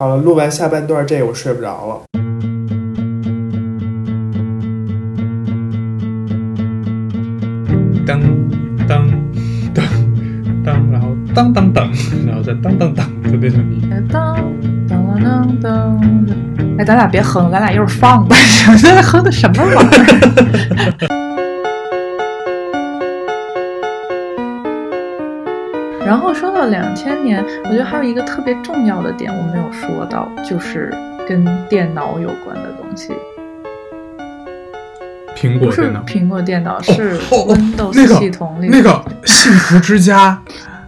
[0.00, 2.00] 好了，录完下半段这个我睡不着了。
[8.06, 8.18] 当
[8.88, 9.06] 当
[9.74, 9.84] 当
[10.64, 11.90] 当，然后当当当，
[12.26, 13.82] 然后再当当当，就变成你。
[14.10, 14.34] 当
[14.88, 16.00] 当当当。
[16.78, 18.34] 哎，咱俩别哼，咱俩一会儿放吧。
[18.78, 21.09] 现在哼的什么玩意儿？
[26.10, 30.92] 然后说到两千年，我觉得还有一个特别重要的点我没有说到，就是
[31.24, 33.12] 跟电脑有关的东西。
[35.36, 40.42] 苹果电脑，苹果电脑，是 Windows 系统里那个幸福之家，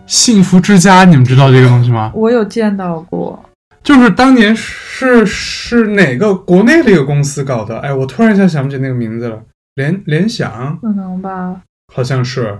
[0.06, 2.10] 幸福之家，你们知道这个东西吗？
[2.16, 3.40] 我有见到过。
[3.84, 7.78] 就是当年是是哪个国内的一个公司搞的？
[7.78, 9.40] 哎，我突然一下想不起那个名字了。
[9.76, 11.60] 联联想可能吧，
[11.94, 12.58] 好像是，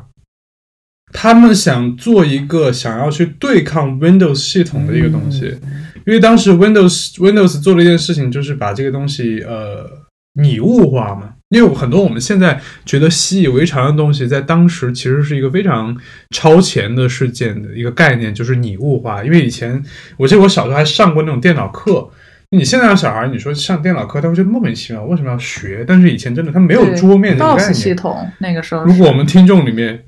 [1.13, 5.55] 他们想做一个想要去对抗 Windows 系统的一个东西，
[6.07, 9.89] 因为当时 Windows Windows 做了一件事情，就是把这个东西呃
[10.35, 11.35] 拟物化嘛。
[11.51, 15.95] 因为很多我们现在觉得习以为常的东西，在当时其实是一个非常
[16.31, 19.23] 超前的事件的一个概念，就是拟物化。
[19.23, 19.83] 因为以前
[20.17, 22.09] 我记得我小时候还上过那种电脑课，
[22.53, 25.85] 你现在的小孩你说上电脑课，他会觉得莫名其妙，为什么要学？
[25.87, 27.97] 但是以前真的他没有桌面这个概 DOS 系念。
[27.97, 30.03] 统那个时候，如果我们听众里面，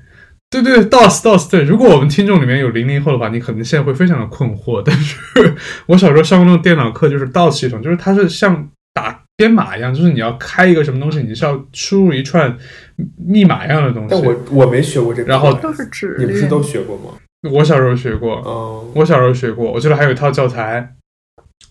[0.61, 4.81] 对对，DOS DOS 对，如果我们听众里面有零零后的话，你可能现在会非常的困惑。
[4.83, 12.57] 但是我小时候上过那种电脑课，就是 DOS 系统，就是它是像打编码一样，就是你要开一个什么东西，你是要输入一串
[13.17, 14.35] 密码一样的东西但我。
[14.51, 17.17] 我没学过这个，然后都是指令，你不是都学过吗？
[17.51, 20.95] 我小时候学过，嗯，我小时候学过，我记得还有一套教材。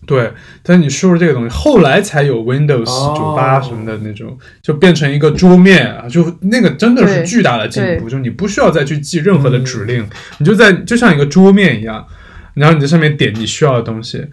[0.05, 12.05] 对，但你输入这个东西，后来才有 Windows 哦九八什么的那种，就变成一个桌面啊，就那个真的是巨大的进步，就你不需要再去记任何的指令，你就在就像一个桌面一样，
[12.53, 14.25] 然后你在上面点你需要的东西。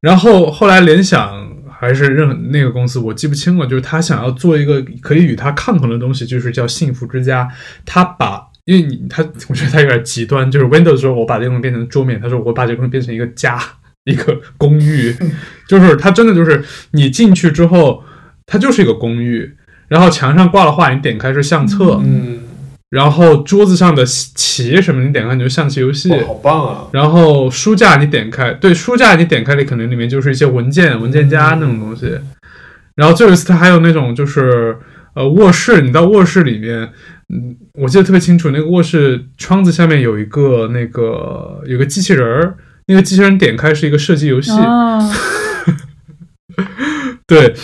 [0.00, 7.48] 然后后来联想还是任那个公司，我记不清了，就是他想要做一个可以与它抗衡的东西，就是叫幸福之家。
[7.84, 13.60] 他把因为你他，我觉得他有点极端，就是 Windows 说我把这个东西变成桌面，他说我把这个东西变成一个家，
[14.04, 15.14] 一个公寓，
[15.68, 18.02] 就是它真的就是你进去之后，
[18.46, 19.56] 它就是一个公寓，
[19.88, 22.40] 然后墙上挂了画，你点开是相册，嗯，
[22.90, 26.88] 然后桌子上的棋什么你点开你就象棋游戏，好棒啊！
[26.92, 32.18] 然后书架你点开，对，书架你点开里可能里面就是一些文件、文件夹那种东西。
[32.96, 34.76] 然后最有一次它还有那种就是
[35.14, 36.90] 呃卧室，你到卧室里面，
[37.28, 42.56] 嗯，我记得特别清楚，那个卧室窗子下面有一个那个有个机器人儿，
[42.90, 44.98] 那个机器人点开是一个射击游戏，啊，
[47.24, 47.54] 对，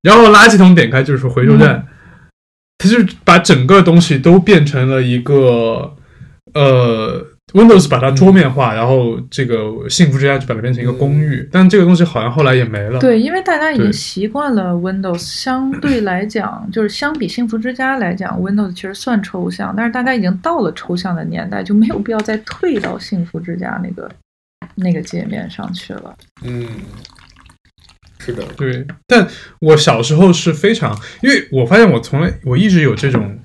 [0.00, 1.84] 然后垃圾桶点开就是回收站，
[2.78, 5.96] 它就是把整个东西都变成了一个
[6.54, 13.00] 呃，Windows 把它桌面化，然后这个幸福之家就把它变成一个公寓，但这个东西好像后来也没了。
[13.00, 24.08] 对，因为大家已经习惯了 Windows，相对来讲，就是相比幸福之家来讲，Windows 其实算抽象，但是大家已经到了抽象的年代，就没有必要再退到幸福之家那个
[24.76, 26.16] 那个界面上去了。
[26.42, 26.66] 嗯，
[28.18, 29.26] 是的，对，但
[29.60, 33.38] 我小时候是非常，因为我发现我从来我一直有这种，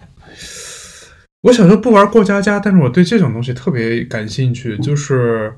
[1.42, 4.78] 我小时候不玩过家家，但是我对这种东西特别感兴趣。
[4.78, 5.54] 就是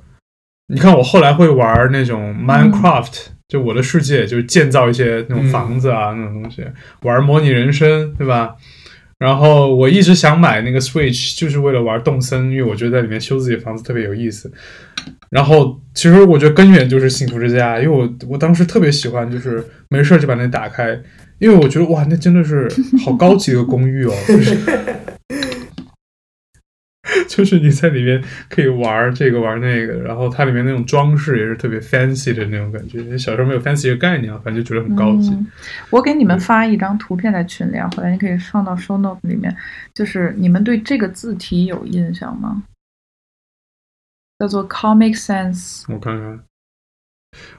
[0.67, 6.65] 你看，我后来会玩那种 Minecraft，、就我的世界，就是建造一些那种房子啊、那种东西，
[7.01, 8.55] 玩模拟人生，对吧？
[9.23, 14.51] 然后我一直想买那个 Switch，就是为了玩动森，因为我觉得在里面修自己房子特别有意思。
[15.29, 20.99] 然后其实我觉得根源就是幸福之家，因为我我当时特别喜欢，就是没事就把那打开，
[21.39, 22.69] 因为我觉得哇，那真的是
[23.05, 24.57] 好高级的公寓哦，就是
[27.29, 33.17] 就是你在里面可以玩这个玩那个，然后它里面那种装饰也是特别 fancy 的那种感觉。
[33.17, 35.29] 小时候没有 fancy 的概念啊，反正就觉得很高级。
[35.31, 35.47] 嗯，
[35.89, 39.55] 我给你们发一张图片在群里啊，回来你可以放到 show note 里面。
[39.93, 42.63] 就是你们对这个字体有印象吗？
[44.39, 45.83] 叫做 Comic Sans。
[45.87, 46.39] 我看看，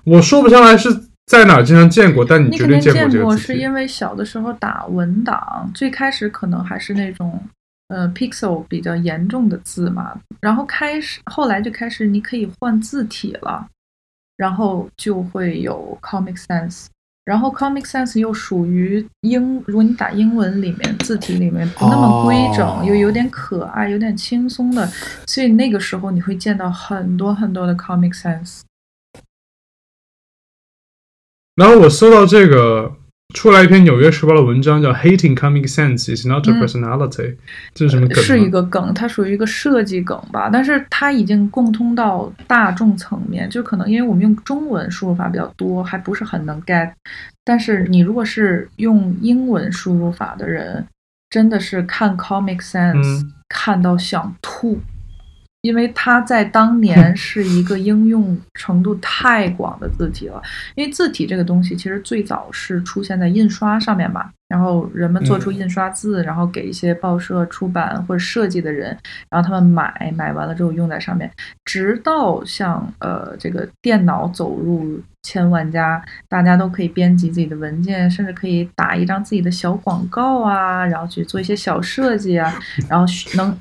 [0.05, 0.89] 我说不上来是
[1.27, 3.47] 在哪儿经常见过，但你绝对过这见过，个字体。
[3.47, 7.41] 是因为小的时候打文档，最开始可能还是那种
[7.95, 13.65] 呃 pixel 比较严重的字嘛，然后开始后来就开始你可以换字体了，
[14.37, 16.87] 然后就会有 Comic Sans。
[17.25, 24.87] 然后 Comic Sans 又属于英，如果你打英文里面字体里面不那么规整，哦又有点可爱，有点轻松的，
[25.27, 28.63] 所以那个时候你会见到很多很多的 Comic Sans。
[31.55, 32.94] 然后我搜到这个
[33.33, 37.09] 出来一篇《纽约时报》的文章，叫《Hating Comic Sense is not a personality》，
[37.75, 38.23] 这是什么梗？
[38.23, 46.91] 是一个梗，它属于一个设计梗吧，但是它已经共通到大众层面，就可能因为我们用中文输入法比较多，还不是很能 get。
[47.45, 50.87] 但是你如果是用英文输入法的人，
[51.29, 54.81] 真的是看 Comic Sense 看到想吐。
[55.65, 60.43] 因为它在当年 是一个应用程度太广的字体了。
[60.75, 68.95] 因为字体这个东西其实最早是出现在印刷上面嘛，然后人们做出印刷字，然后给一些报社出版或者设计的人，
[69.31, 71.31] 然后他们买买完了之后用在上面。
[71.65, 82.55] 直到像呃这个电脑走入千万家，大家都可以编辑自己的文件，甚至可以打一张自己的小广告啊，然后去做一些小设计啊，
[82.87, 83.07] 然后
[83.39, 83.59] 能。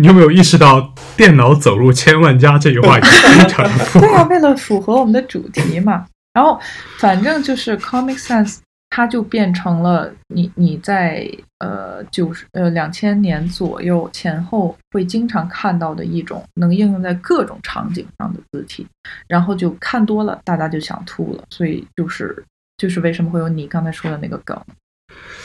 [0.00, 3.10] 你有没有意识到“电脑走入千万家”这句话已经
[3.44, 6.06] 非常的对啊，为了符合我们的主题嘛。
[6.32, 6.58] 然后，
[6.98, 8.58] 反正就是 Comic Sans，
[8.88, 18.86] 它就变成了你你在呃九十呃两千年左右前后会经常看到的一种能应用在各种场景上的字体。
[19.28, 21.44] 然后就看多了，大家就想吐了。
[21.50, 22.42] 所以就是
[22.78, 24.58] 就是为什么会有你刚才说的那个梗。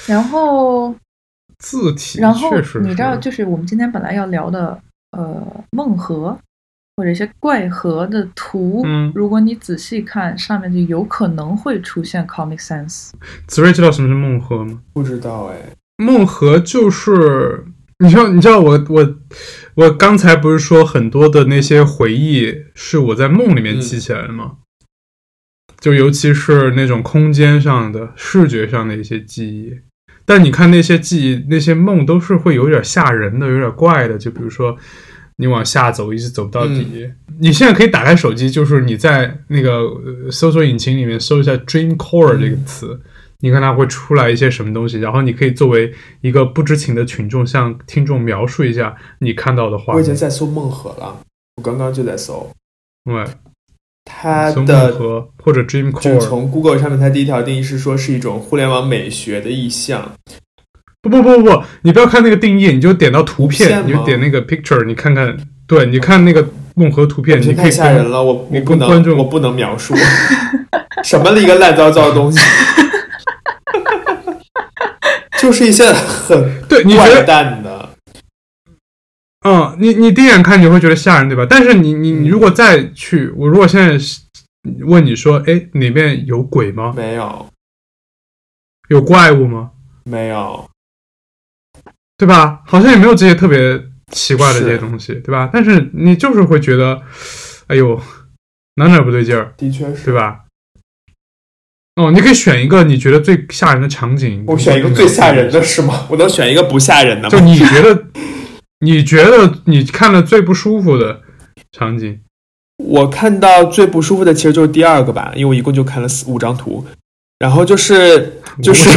[0.08, 0.96] 然后。
[1.60, 4.80] 字体，然后你知道，就是我们今天本来要聊的，
[5.12, 6.38] 呃，梦河
[6.98, 13.12] 或者一些怪河的图，嗯，如果你仔细看，上面就有可能会出现 Comic Sans。
[13.48, 14.82] 子睿知道什么是梦河吗？
[14.94, 15.58] 不知道哎，
[15.98, 17.66] 梦河就是
[18.00, 19.16] 你知道，你知道我我
[19.76, 24.58] 我刚才不是说很多的那些回忆是我在梦里面记起来的吗？
[25.80, 29.80] 就尤其是那种空间上的、视觉上的一些记忆。
[30.26, 34.18] 但你看那些记忆、那些梦，都是会有点吓人的，有点怪的。
[34.18, 34.76] 就比如说，
[35.36, 37.10] 你往下走，一直走不到底。
[37.40, 39.84] 你现在可以打开手机，就是你在那个
[40.32, 43.00] 搜索引擎里面搜一下 “dream core” 这个词，
[43.42, 45.00] 你看它会出来一些什么东西。
[45.00, 49.96] 然后你可以作为一个不知情的群众，向听众描述一下你看到的画面。
[49.96, 51.20] 我已经在搜梦河了，
[51.58, 52.50] 我刚刚就在搜。
[53.04, 53.26] 对。
[54.06, 54.94] 它的
[55.44, 60.14] 或者 Dream Core，就从 Google 上面，它第一条定义是说是一种互联网美学的意象。
[61.02, 65.36] 不不不不不，你不要看那个定义，你就点到图片，你就点那个 Picture，你看看，
[65.68, 69.94] 对，你看那个梦河图片，你太吓人了，我我不能，我不能描述
[71.04, 72.40] 什么的一个烂糟糟的东西，
[75.38, 77.65] 就是一些很对你觉得的。
[79.48, 81.46] 嗯，你你第一眼看你会觉得吓人，对吧？
[81.48, 83.96] 但是你你你如果再去，我如果现在
[84.88, 86.92] 问你说，哎，里面有鬼吗？
[86.98, 87.48] 没有。
[88.90, 89.70] 有怪物吗？
[90.06, 90.68] 没有。
[92.18, 92.64] 对吧？
[92.66, 93.80] 好像也没有这些特别
[94.12, 95.48] 奇怪的这些东西，对吧？
[95.54, 97.00] 但是你就是会觉得，
[97.68, 98.02] 哎呦，
[98.78, 99.54] 哪哪不对劲儿。
[99.58, 100.46] 的确是，对吧？
[101.98, 104.44] 哦，你可以选一个你觉得最吓人的场景。
[104.48, 106.08] 我选一个最吓人的是吗？
[106.10, 107.30] 我能选一个不吓人的吗？
[107.30, 108.08] 就你觉得。
[108.80, 111.22] 你觉得你看了最不舒服的
[111.72, 112.20] 场景？
[112.78, 116.86] 我看到最不舒服的其实就是第二个吧，因为我一共就看了四五张图，
[117.40, 118.90] 然后就是 就是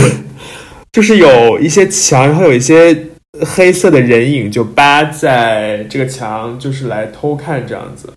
[0.91, 3.07] 就是有一些墙，然后有一些
[3.47, 8.13] 黑色的人影就扒在这个墙，就是来偷看这样子。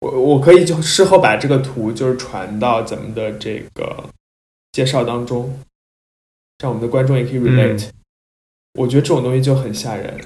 [0.00, 4.08] 我我可以就事后把这个图就是传到咱们的这个
[4.72, 5.60] 介绍当中，
[6.58, 7.88] 让我们的观众也可以 relate。
[8.78, 10.18] 我觉得这种东西就很吓人。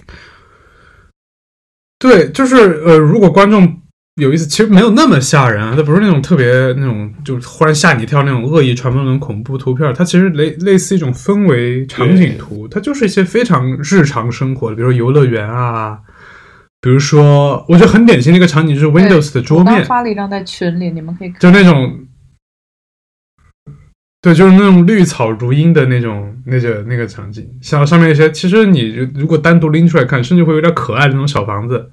[1.99, 3.81] 对，就是呃，如果观众
[4.21, 6.47] 有意思，其实没有那么吓人啊，它不是那种特别
[6.77, 15.99] 那种就忽然吓你一跳那种恶意传播那种恐怖图片，它其实类类似一种氛围场景图，它就是一些非常日常生活的，比如说游乐园啊，
[16.81, 22.06] 比如说我觉得很典型的一个场景就是 Windows 的桌面，发了一张在群里，你们可以就那种。
[24.27, 31.93] 对，就是那种绿草如茵的那种那个那个场景，像上面一些，其实你如果单独拎出来看，甚至会有点可爱的那种小房子。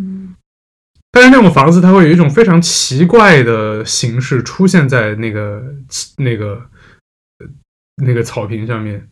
[0.00, 0.36] 嗯，
[1.10, 5.60] 但是那种房子它会有一种非常奇怪的形式出现在那个
[6.18, 6.62] 那个
[7.96, 9.08] 那个草坪上面。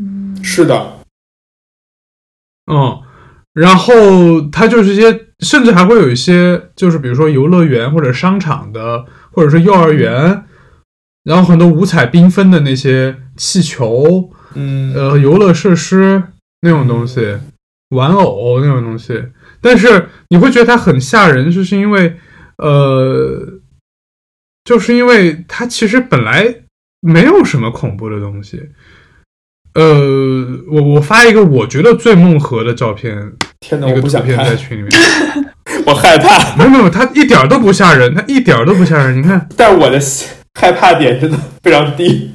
[0.00, 0.98] 嗯，是的。
[2.70, 3.02] 嗯，
[3.54, 10.44] 然后它就是一些，甚至还会有一些，就是比如说游乐园或者商场的，或者是幼儿园。
[11.26, 16.22] 然后很多五彩缤纷的那些气球，嗯，呃，游乐设施
[16.60, 17.36] 那种东西，
[17.90, 19.24] 玩偶那种东西，
[19.60, 22.16] 但是你会觉得它很吓人，就是因为，
[22.58, 23.58] 呃，
[24.64, 26.62] 就是因为它其实本来
[27.00, 28.70] 没有什么恐怖的东西。
[29.74, 29.82] 呃，
[30.70, 34.90] 我我发一个我觉得最梦核的照片，天哪，一个图片在群里面，
[35.86, 36.54] 我害怕。
[36.56, 39.18] 没有没有，它一点都不吓人，它一点都不吓人。
[39.18, 40.00] 你看，但我的。
[40.56, 42.32] 害怕点真的非常低。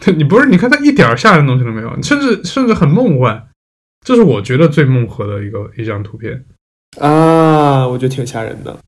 [0.16, 0.46] 你不是？
[0.46, 3.48] 你看他一点吓人的东西都没有，甚至甚至很梦幻。
[4.04, 6.44] 这是我觉得最梦河的一个一张图片
[7.00, 8.78] 啊，我觉得挺吓人的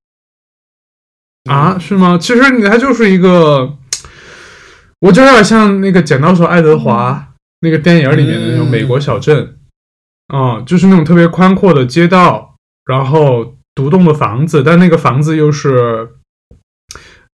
[1.51, 2.17] 啊，是吗？
[2.21, 3.77] 其实你它就是一个，
[5.01, 9.59] 我就有点像那个《剪刀手爱德华》那个电影里面的那种美国小镇
[10.29, 16.09] 啊，就是那种特别宽阔的街道，然后独栋的房子，但那个房子又是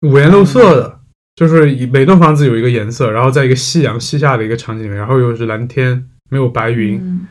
[0.02, 1.00] 五颜六色的。
[1.34, 7.26] 就是每栋房子有一个颜色，然后在一个夕阳西下的一个场景里面，然后又是蓝天，没有白云。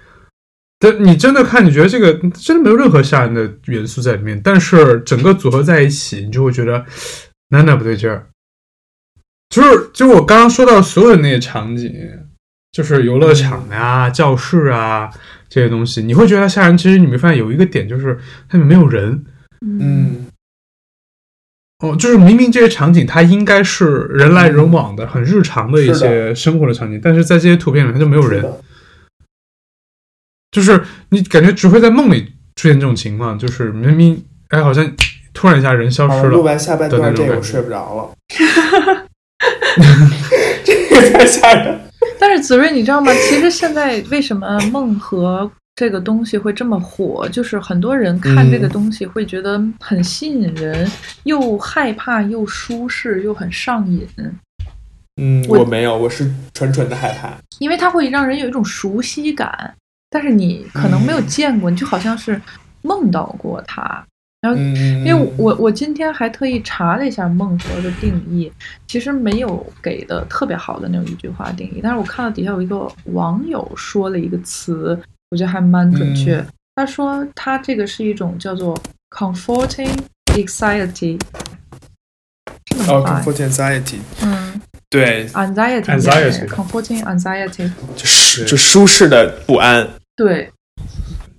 [0.79, 6.85] 但你真的看，你觉得这个真的没有任何吓人的元素在里面，但是整个组合在一起，你就会觉得
[7.51, 8.27] 哪哪不对劲儿。
[9.51, 11.95] 就是，就我刚刚说到所有的那些场景，
[12.73, 15.11] 就是游乐场啊、教室啊
[15.49, 16.77] 这些东西，你会觉得它吓人。
[16.77, 19.25] 其实你没发现有一个点，就是它里面没有人。
[19.61, 20.27] 嗯。
[21.81, 28.45] 哦，就是明明这些场景它应该是人来人往的、很日常的一些生活的场景，但是在这些图片里它就没有人，
[30.51, 34.93] 就是你感觉只会在梦里出现这种情况，就是明明哎好像
[35.33, 36.31] 突然一下人消失了。
[36.31, 38.13] 录完下半段这个我睡不着了
[40.65, 41.81] 这个太吓人。
[42.19, 43.11] 但是子睿，你知道吗？
[43.15, 50.87] 其实现在为什么梦和这个东西会这么火，就是很多人看这个东西会觉得很吸引人，
[51.25, 54.07] 又害怕又舒适又很上瘾。
[55.17, 59.75] 嗯，我没有，我是纯纯的害怕，因为它会让人有一种熟悉感，
[60.11, 62.39] 但是你可能没有见过，你就好像是
[62.83, 64.05] 梦到过它。
[64.43, 68.53] 然后，因为我我今天还特意查了一下梦河的定义，
[68.87, 74.99] 其实没有给的特别好的那种一句话定义，但是我看到底下有一个网友说了一个词。
[75.31, 76.45] 我觉得还蛮准确。
[76.75, 79.97] 他说他这个是一种叫做 comforting
[80.35, 81.21] anxiety，
[82.89, 90.51] 哦，comforting anxiety，嗯，对，anxiety，comforting anxiety，就是就舒适的不安，对，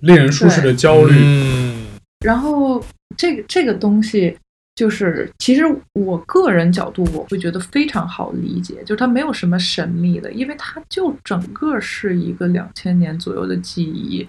[0.00, 1.14] 令人舒适的焦虑。
[1.18, 1.86] 嗯，
[2.24, 2.82] 然后
[3.16, 4.36] 这个这个东西。
[4.74, 5.62] 就是，其实
[5.92, 14.26] 我个人角度，我会觉得非常好理解，就是它没有什么神秘的，因为它就整个是一个两千年左右的记忆，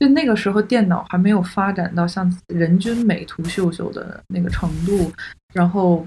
[0.00, 5.12] 就那个时候电脑还没有发展到像人均美图秀秀的那个程度，
[5.54, 6.04] 然后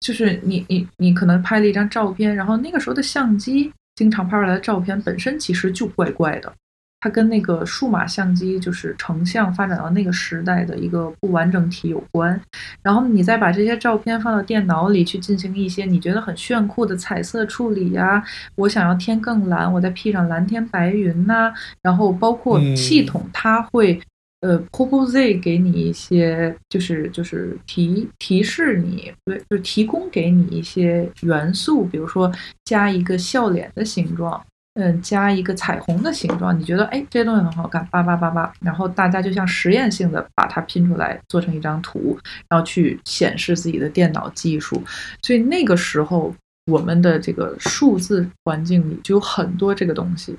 [0.00, 6.52] 就是你你你可能拍了一张照片，然后那个时候的相机经常拍出来的照片本身其实就怪怪的。
[7.00, 12.40] 它跟那个数码相机就是成像发展到那个时代的一个不完整体有关，
[12.82, 18.22] 然后你再把这些照片放到电脑里去进行一些你觉得很炫酷的彩色处理呀，
[18.56, 21.52] 我想要天更蓝，我再 P 上蓝天白云呐，
[21.82, 24.00] 然后包括系统它会
[24.40, 32.32] 呃 propose 给你一些就是就是提提示你，对，就是提供给你一些元素，比如说
[32.64, 34.44] 加一个笑脸的形状。
[34.80, 42.16] 嗯，加一个彩虹的形状，你觉得哎，这些东西很好看，叭叭叭叭，然后大家就像实验性的把它拼出来，做成一张图，
[42.48, 44.80] 然后去显示自己的电脑技术。
[45.20, 46.32] 所以那个时候，
[46.70, 50.36] 我们的这个数字环境里就有很多这个东西，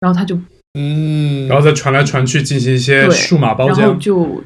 [0.00, 0.34] 然后它就
[0.78, 4.42] 嗯，然后再传来传去进行一些数码包浆，然后就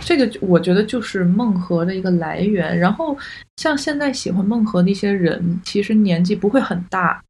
[0.00, 2.78] 这个我觉得就是梦核的一个来源。
[2.78, 3.14] 然后
[3.58, 7.22] 像现在喜欢梦核的一些人，其实年纪不会很大。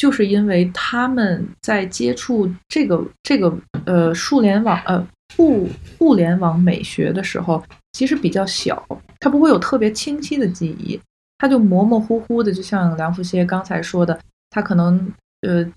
[0.00, 3.54] 就是因为他们在接触这个这个
[3.84, 8.82] 呃数联网呃互互联网美学的时候，其实比较小，
[9.18, 10.98] 他不会有特别清晰的记忆，
[11.36, 15.70] 他就模模糊糊的，就像梁福歇刚才说的，他可能呃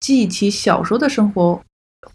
[0.00, 1.62] 记起小时候的生活。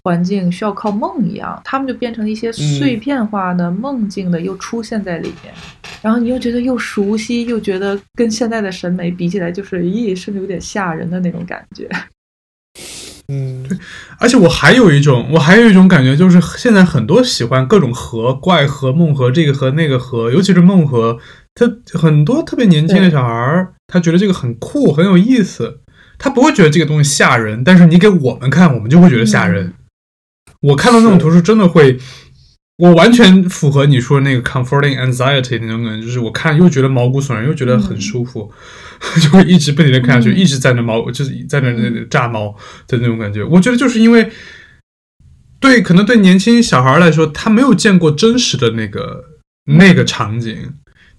[0.02, 5.54] 环境需要靠梦一样，他们就变成一些碎片化的梦境的，又出现在里面，
[6.02, 11.90] 然后你又觉得又熟悉，又觉得跟现在的审美比起来，就是咦，甚至有点吓人的那种感觉。
[13.28, 13.78] 嗯，对，
[14.20, 21.18] 而且我还有一种，我还有一种感觉，就是现在很多喜欢各种河、怪河、梦河，这个和那个河，尤其是梦河，
[21.56, 21.66] 他
[21.98, 25.80] 很多特别年轻的小孩儿，他觉得这个很酷，很有意思。
[26.18, 29.74] 他不会觉得这个东西吓人，但是你给我们看，我们就会觉得吓人。
[30.62, 31.98] 我看到那种图是真的会，
[32.78, 38.52] 我完全符合你说那个 comforting anxiety 那种感觉，就是我看又觉得毛骨悚然，又觉得很舒服，
[39.22, 42.56] 就会一直不停的看下去，一直在那毛，就是在那那炸毛
[42.88, 43.44] 的那种感觉。
[43.44, 44.32] 我觉得就是因为，
[45.60, 49.24] 对，可能对年轻小孩来说，他没有见过真实的那个
[49.66, 50.74] 那个场景。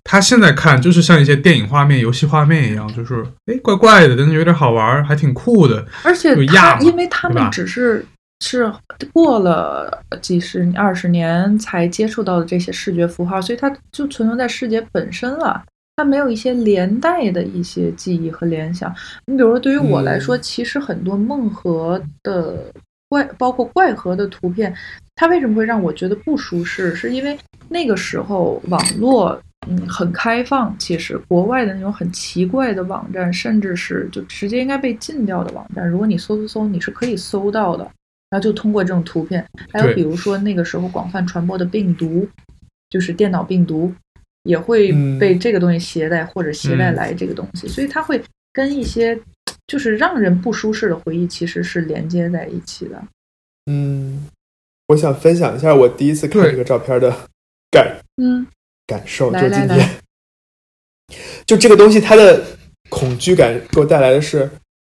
[0.09, 5.85] 他现在看就是像一些电影画面、游戏画面一样，就是哎怪怪的，但是有点好玩，还挺酷的。
[6.05, 8.07] 而且他因为他们只是
[8.41, 8.73] 是
[9.13, 15.61] 过了几十二十年才接触到的这些视觉符号，所以它就存留在视觉本身了。
[15.97, 18.95] 它没有一些连带的一些记忆和联想。
[19.25, 22.71] 你比如说，对于我来说，其实很多梦核的
[23.09, 24.75] 怪，包括怪核的图片，
[25.15, 26.95] 它为什么会让我觉得不舒适？
[26.95, 27.37] 是因为
[27.71, 37.85] 那个时候网络嗯很开放，其实国外的那种很奇怪的网站，甚至是就直接应该被禁掉的网站，如果你搜搜搜，你是可以搜到的。
[38.29, 42.29] 然后就通过这种图片，还有比如说那个时候广泛传播的病毒，
[42.91, 43.95] 就是电脑病毒。
[44.47, 48.23] 也会被这个东西携带或者携带来这个东西，所以它会
[48.53, 49.19] 跟一些
[49.67, 53.03] 就是让人不舒适的回忆其实是连接在一起的。
[53.69, 54.29] 嗯，
[54.87, 57.11] 我想分享一下我第一次看这个照片的
[57.73, 58.47] 感嗯
[58.87, 59.91] 感受，就今天，
[61.47, 62.43] 就这个东西它的
[62.89, 64.51] 恐惧感给我带来的是，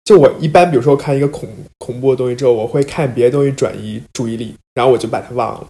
[0.06, 5.68] 就我一般比如说看一个恐恐怖的东西之后，我会看别的东西转移注意力，然后我就把它忘了。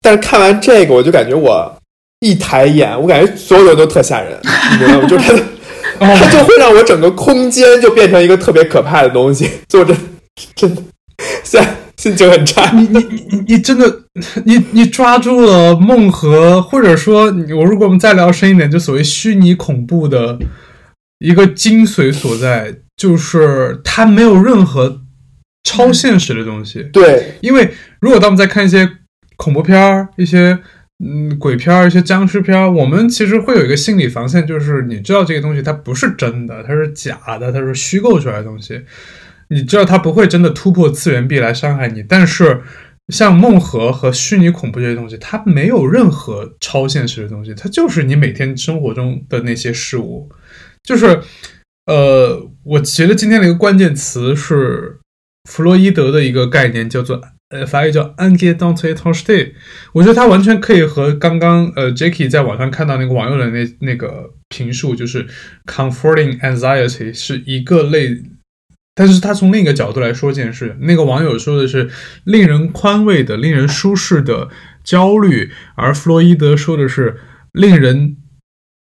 [0.00, 1.76] 但是看完这个，我就感觉我。
[2.24, 4.38] 一抬眼，我感觉所有人都特吓人，
[4.70, 5.08] 你知道吗？
[5.08, 5.34] 就是
[5.98, 9.50] 它，它就会让我整个空间就变成一个特别可怕的东西。
[9.68, 9.92] 坐着，
[10.54, 10.80] 真的，
[11.42, 12.68] 现在心情很差。
[12.74, 12.98] 你你
[13.30, 14.02] 你你真的，
[14.44, 20.36] 你你抓住了梦和，或者说，我如果我们再聊深一点，就所谓虚拟恐怖的
[21.20, 25.02] 一个精髓所在，就是它没有任何
[25.62, 26.82] 超现实的东西。
[26.92, 28.90] 对，因为如果当我们在看一些
[29.36, 30.58] 恐怖片儿，一些。
[31.04, 38.80] 嗯，鬼片儿、一些僵尸片儿，我们其实会有一个心理防线，就是你知道这个东西它不是真的，它是假的，它是虚构出来的东西。
[39.52, 42.02] 你知道它不会真的突破次元壁来伤害你。
[42.02, 42.62] 但是
[43.08, 50.30] 像梦核和虚拟恐怖这些东西，它没有任何超现实的东西，它就是你每天生活中的那些事物。
[50.82, 51.20] 就是，
[51.86, 54.98] 呃，我觉得今天的一个关键词是
[55.48, 57.20] 弗洛伊德的一个概念，叫做。
[57.52, 59.54] 呃，法语叫 “ange d o n t e t o n s t e
[59.92, 65.26] 我觉得它完全可以和刚刚呃 Jacky 在网上看到那个网友的那那个评述，就是
[65.66, 68.22] “comforting anxiety” 是一个类，
[68.94, 70.76] 但是他从另一个角度来说这件事。
[70.80, 71.90] 那个网友说的是
[72.24, 74.48] 令人宽慰的、令人舒适的
[74.84, 77.20] 焦虑，而弗洛伊德说的是
[77.52, 78.16] 令人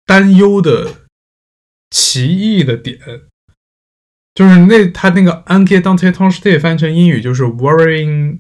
[0.07, 0.89] 担忧的
[1.91, 2.99] 奇异的点。
[4.35, 8.39] 就是那他那个 “ange d o n t e t o n s t e 翻译成英语就是 “worrying”。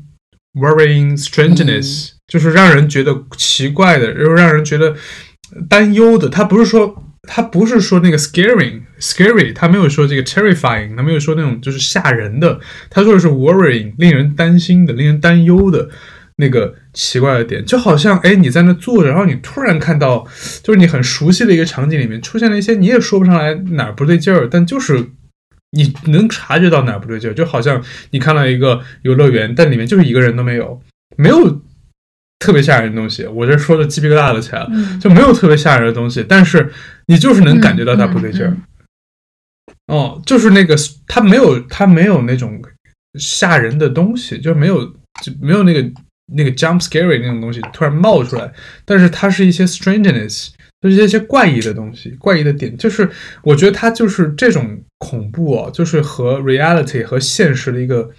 [0.57, 4.95] Worrying strangeness，就是让人觉得奇怪的，又让人觉得
[5.69, 6.29] 担忧的。
[6.29, 12.61] 他不是说，他不是说那个 scaring，scary，他没有说这个 terrifying，他没有说那种就是吓人的。
[12.91, 15.89] 他说的是 worrying，令人担心的，令人担忧的
[16.37, 17.65] 那个奇怪的点。
[17.65, 20.27] 就好像，哎，你在那坐着，然后你突然看到，
[20.63, 25.11] 就是你很熟悉的一个场景里面出现了一些你也说不上来哪儿不对劲儿，但就是。
[25.77, 27.83] 你能察觉到哪儿不对劲，就好像
[28.13, 30.81] 你看到一个游乐园，但里面就是一个人都没有，
[31.17, 31.63] 没有
[32.39, 33.27] 特别吓人的东西。
[33.27, 36.73] 我这说的鸡皮疙瘩都起来了，就没有特别吓人的东西，但是
[37.07, 38.57] 你就是能感觉到它不对劲儿。
[39.87, 42.61] 哦，就是那个它没有，它没有那种
[43.19, 44.85] 吓人的东西，就没有，
[45.23, 45.90] 就没有那个
[46.33, 48.53] 那个 jump scary 那种东西突然冒出来，
[48.85, 50.51] 但是它是一些 strangeness。
[50.81, 53.11] 就是一些怪异的东西，怪异的点，就是
[53.43, 58.11] 我觉得它就是这种恐怖哦，就是和 reality 和现实的一个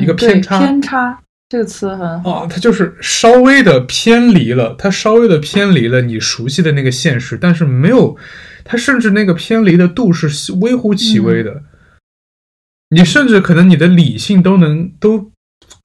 [0.00, 0.60] 一个偏差。
[0.60, 1.20] 偏差
[1.52, 8.16] 这个词很好，它就是稍微的偏离了，它稍微的偏离了你熟悉的那个现实，但是没有，
[8.64, 11.62] 它甚至那个偏离的度是微乎其微的，
[12.88, 15.30] 你甚至可能你的理性都能都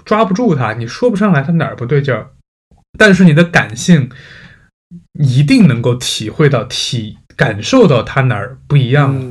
[0.06, 2.30] 抓不住它，你说不上来它哪儿不对劲儿，
[2.98, 4.10] 但是你的感性。
[5.20, 9.22] 一定能够体会到、体感受到它哪儿不一样。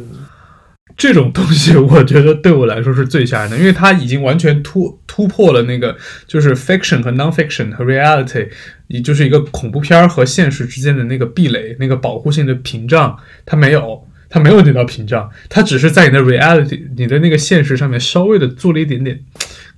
[0.97, 8.49] 这种东西，我觉得对我来说是最吓人的，因为它已经完全突突破了那个就是 fiction 和 non-fiction 和 reality，
[8.89, 13.19] 也就是一个恐怖片和现实之间的那个壁垒、那个保护性的屏障。
[13.45, 19.21] 它没有，它没有那道屏障，它只是在你的 reality、你的那个现实上面稍微的做了一点点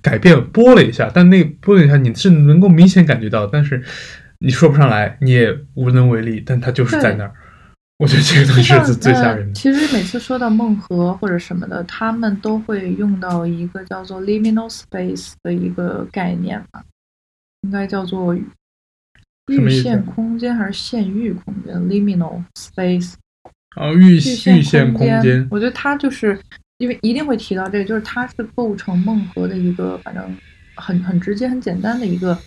[0.01, 1.11] 改变，拨了一下。
[1.13, 3.83] 但那拨了一下，你是能够明显感觉到，但是。
[4.41, 7.33] 你说不上来，你也无能为力，但它就是在那儿。
[7.99, 9.53] 我觉得这个东西是最吓人的。
[9.53, 16.81] 其实每次说到梦核或者什么的，他们都会用到一个叫做 liminal space 的一个概念吧，
[17.63, 23.15] 应该叫做域线空间还是线域空间？liminal space。
[23.75, 25.45] 啊，域域线空间。
[25.51, 26.39] 我觉得它就是
[26.77, 30.37] 因为一定会提到这个，就是它是构成梦核的一个，反正
[30.75, 32.37] 很很直接、很简单的一个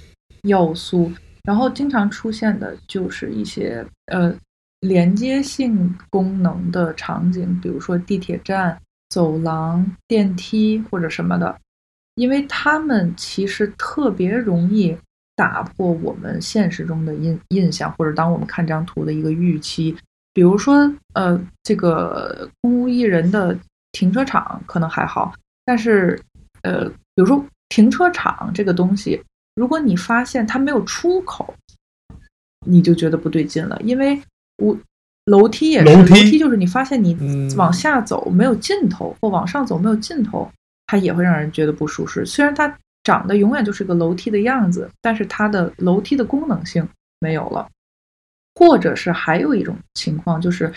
[0.45, 1.13] 要素。
[1.45, 4.35] 然后经常出现的就是一些呃
[4.83, 11.57] 连接性功能的场景，比如说地铁站、走廊、电梯或者什么的。
[12.17, 14.95] 因为他们其实特别容易
[15.35, 19.97] 打破我们现实中的印印象，或者当我们看这张图的一个预期。
[20.35, 23.59] 比如说，呃，这个空无一人的
[23.93, 25.33] 停车场可能还好，
[25.65, 26.21] 但是，
[26.63, 29.23] 呃，比如说停车场这个东西，
[29.55, 31.55] 如果你发现它没有出口，
[32.67, 34.21] 你就觉得不对劲了，因为
[34.63, 34.79] 我
[35.27, 40.51] 楼梯也是楼梯就是你发现你嗯往下走没有尽头，或往上走没有尽头，
[40.87, 42.25] 它也会让人觉得不舒适。
[42.25, 42.73] 虽然它
[43.05, 46.87] 长得永远就是个楼梯的样子，但是它的楼梯的功能性
[47.21, 47.69] 没有了。
[48.55, 50.71] 或者是还有一种情况，就是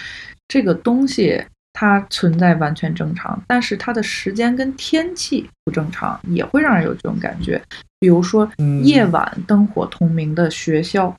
[0.47, 1.43] 这个东西
[1.73, 7.61] 它存在完全正常，但是它的时间跟天气不正常，也会让人有这种感觉。
[7.99, 11.13] 比如说嗯夜晚灯火通明的学校，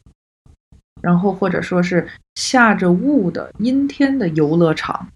[1.07, 5.07] 然后或者说是下着雾的阴天的游乐场，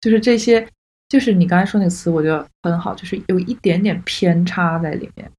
[0.00, 0.66] 就是这些，
[1.08, 5.30] 就是你刚才说那个词，我觉得很好，就是有一点点偏差在里面，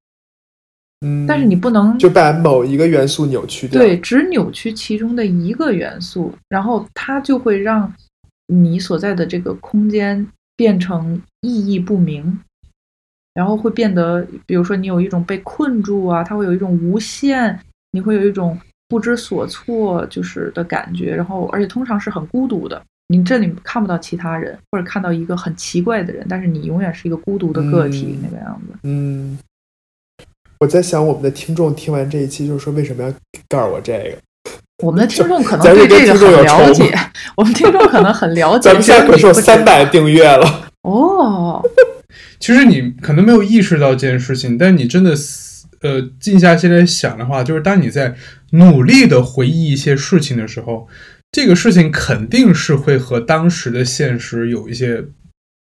[1.04, 3.78] 嗯，但是你不能就把某一个元素扭曲掉。
[3.78, 7.92] 对，只扭曲其中的一个元素，然后它就会让
[8.46, 12.40] 你所在的这个空间变成意义不明，
[13.34, 22.80] 然后会变得，比如说你有一种被困住啊，它会有一种无限，你会有一种不知所措就是的感觉，然后而且通常是很孤独的。
[23.10, 28.78] 你这里看不到其他人，或者看到一个很奇怪的人，但是你永远是一个孤独的个体、嗯那个样子。
[28.82, 29.38] 嗯，
[30.60, 33.10] 我在想，我们的听众听完这一期，就是说为什么要
[33.48, 34.18] 告诉我这个？
[34.84, 36.94] 我们的听众可 能对这个很了解，
[37.36, 38.68] 我们听众可能很了解。
[38.68, 40.70] 咱们现在可是有三百订阅了。
[40.82, 41.62] 哦，
[42.38, 45.16] 其实你可能没有意识到这件事情，但你真的
[45.80, 48.14] 呃静下心来想的话，就是当你在
[48.50, 50.88] 努力的回忆一些事情的时候，
[51.30, 55.04] 这个事情肯定是会和当时的现实有一些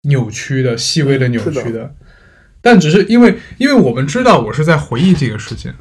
[0.02, 1.94] 扭曲的、细微的扭曲的。
[2.62, 5.72] 但只是因为，因为我们知道我是在回忆这个事情，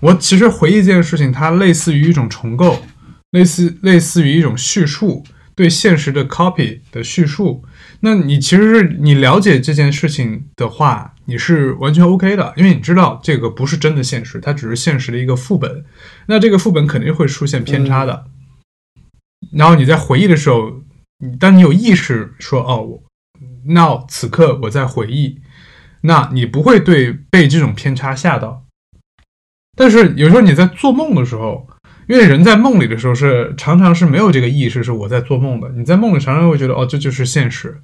[0.00, 2.82] 我其实回忆这件事情，它类似于一种重构，
[3.30, 7.64] 类似类似于一种叙述，对现实的 copy 的叙述。
[8.04, 15.82] 那你其实是你了解这件事情的话，你是完全 OK 的，因为你知道这个不是真的现实，它只是现实的一个副本。
[16.26, 18.26] 那这个副本肯定会出现偏差的。
[19.52, 20.82] 然后你在回忆的时候，
[21.40, 23.02] 当你有意识说哦，我
[23.68, 25.40] 那此刻我在回忆，
[26.02, 28.66] 那你不会对被这种偏差吓到。
[29.74, 31.66] 但是有时候你在做梦的时候，
[32.06, 35.70] 因为人在梦里的时候是常常是没有这个意识，是我在做梦的。
[35.70, 37.80] 你在梦里常常会觉得哦，这就是现实。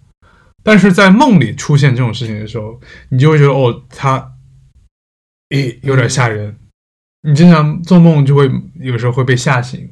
[0.62, 4.32] 但是在梦里出现这种事情的时候，你就会觉得哦，它，
[5.50, 6.56] 诶，有点吓人。
[7.22, 9.90] 你经常做梦就会有时候会被吓醒，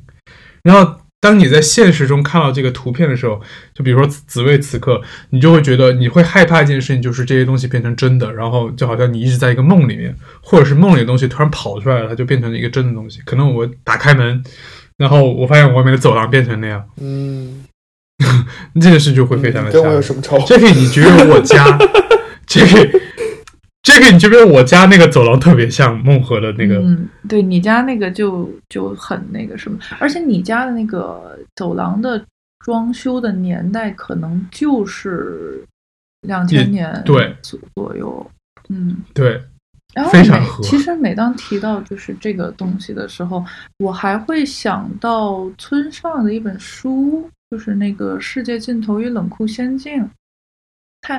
[0.62, 3.38] 然后当你在现实中看到这个图片的时候，
[3.74, 13.20] 就比如说紫薇此刻，你就会觉得你会害怕一件事情，就是这些东西变成真的，然后就好像你一直在一个梦里面，或者是梦里的东西突然跑出来了，它就变成了一个真的东西。
[13.26, 14.42] 可能我打开门，
[14.96, 17.64] 然后我发现外面的走廊变成那样，嗯，
[18.80, 20.02] 这件事就会非常的吓跟我有。
[20.02, 20.38] 什么仇？
[20.46, 21.78] 这个你觉得我家，
[22.46, 23.00] 这个
[23.82, 32.22] 这个你觉得我家那个走廊特别像孟河的那个，嗯，对你家那个就就很那个什么，而且你家的那个走廊的
[32.64, 35.62] 装修的年代可能就是
[36.22, 38.30] 两也千年对左左右，
[38.68, 38.96] 嗯。
[39.14, 39.40] 对，
[39.94, 43.44] 然后每非常合其实每当提到就是这个东西的时候，
[43.78, 50.02] 我还会想到村上的一本书，就是那个《世界尽头与冷酷仙境》。
[51.00, 51.18] 它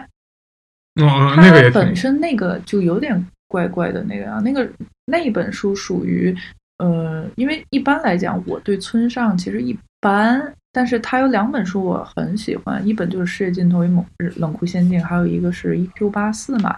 [0.95, 4.69] 它那个，本身那个就有点怪怪的那个样，那个
[5.05, 6.35] 那一本书属于
[6.79, 16.77] 呃，因为一般来讲我对村上其实一般，但是他有两本书我很喜欢，一本就是《世界尽头与冷冷酷仙境》，还有一个是 EQ 八四嘛。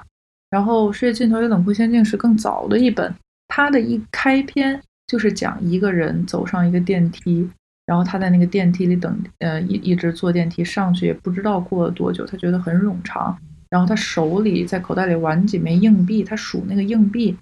[0.50, 3.14] 然后《世界尽头与冷酷仙境》是更早的一本，
[3.48, 7.50] 它的一开篇就是讲一个人走上一个电梯，
[7.91, 13.38] 然后他在那个电梯里等，呃，一一直坐电梯上去，也不知道过了多久，他觉得很冗长。
[13.69, 17.36] 然后他手里在口袋里玩几枚硬币，他数那个硬币，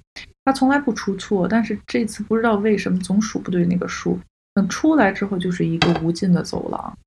[0.44, 4.20] 他从来不出错，但是这次不知道为什么总数不对那个数。
[4.56, 6.98] 等出来之后，就是一个无尽的走廊，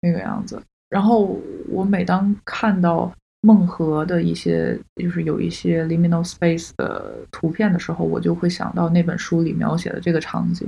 [0.00, 0.58] 那个样子。
[0.88, 10.66] 然后我每当看到梦河的一些，就是有一些 liminal space 的图片的时候，我就会想到那本书里描写的这个场景。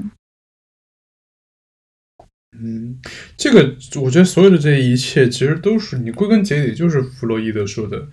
[2.56, 2.98] 嗯，
[3.36, 8.08] 这个我觉得所有的这一切其实都是你归根结底就是弗洛伊德说的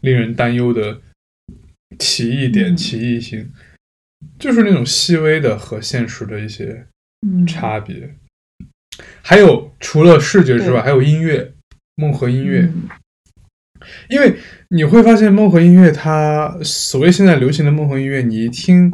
[0.00, 1.00] 令人担忧的
[1.98, 3.50] 奇异点、嗯奇异性，
[4.38, 6.86] 就是那种细微的和现实的一些
[7.26, 8.14] 嗯，差别。
[9.22, 11.52] 还有除了视觉之外，还有音乐，
[11.94, 12.62] 梦和音乐。
[12.62, 12.88] 嗯
[14.08, 14.36] 因为
[14.70, 18.92] 你会发现梦和音乐，它所谓现在流行的梦和音乐，你一听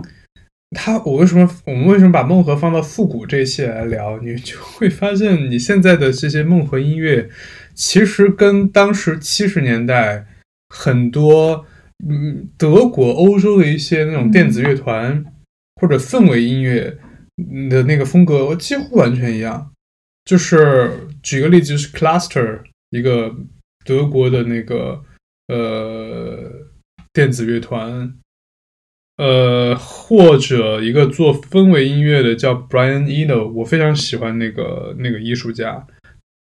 [0.74, 7.28] 它，我为什么我们为什么把梦和放到复古这一期来聊，你就会发现你现在的这些梦和音乐，
[7.74, 10.26] 其实跟当时七十年代
[10.68, 11.66] 很多
[12.08, 15.24] 嗯德国、欧洲的一些那种电子乐团
[15.80, 16.98] 或者氛围音乐
[17.70, 19.72] 的那个风格几乎完全一样。
[20.24, 23.35] 就是举个例子，就是 Cluster 一个。
[23.85, 25.02] 德国的那个
[25.48, 26.38] 呃
[27.12, 28.14] 电子乐团，
[29.16, 35.87] 呃或者一个做氛围音乐的叫 Brian Eno，我非常喜欢那个那个艺术家，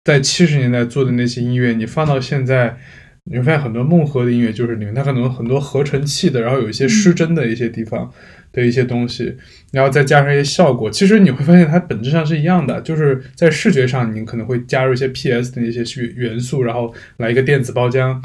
[0.03, 2.77] 在七十年代做的那些音乐，你放到现在，
[3.25, 8.11] 你会发现很多梦河的音乐就是里面，它可能很多合成器的，然后有一些失真的一些地方。
[8.53, 9.33] 的一些东西，
[9.71, 15.85] 然后再加上一些效果，其实你会发现它本质上是一样的，就是在视觉上你可能会加入一些 PS 的那些
[16.17, 18.21] 元素，然后来一个电子包浆，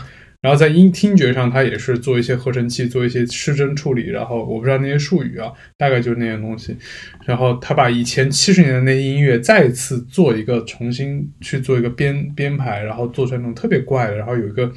[0.46, 6.76] 然后在音听觉上它也是做一些合成器，做一些失真处理，然后我不知道那些术语啊，大概就是那些东西，
[7.24, 14.72] 然后他把以前七十年的那音乐再次做一个重新去做一个编编排，然后做出来那种特别怪的，然后有一个。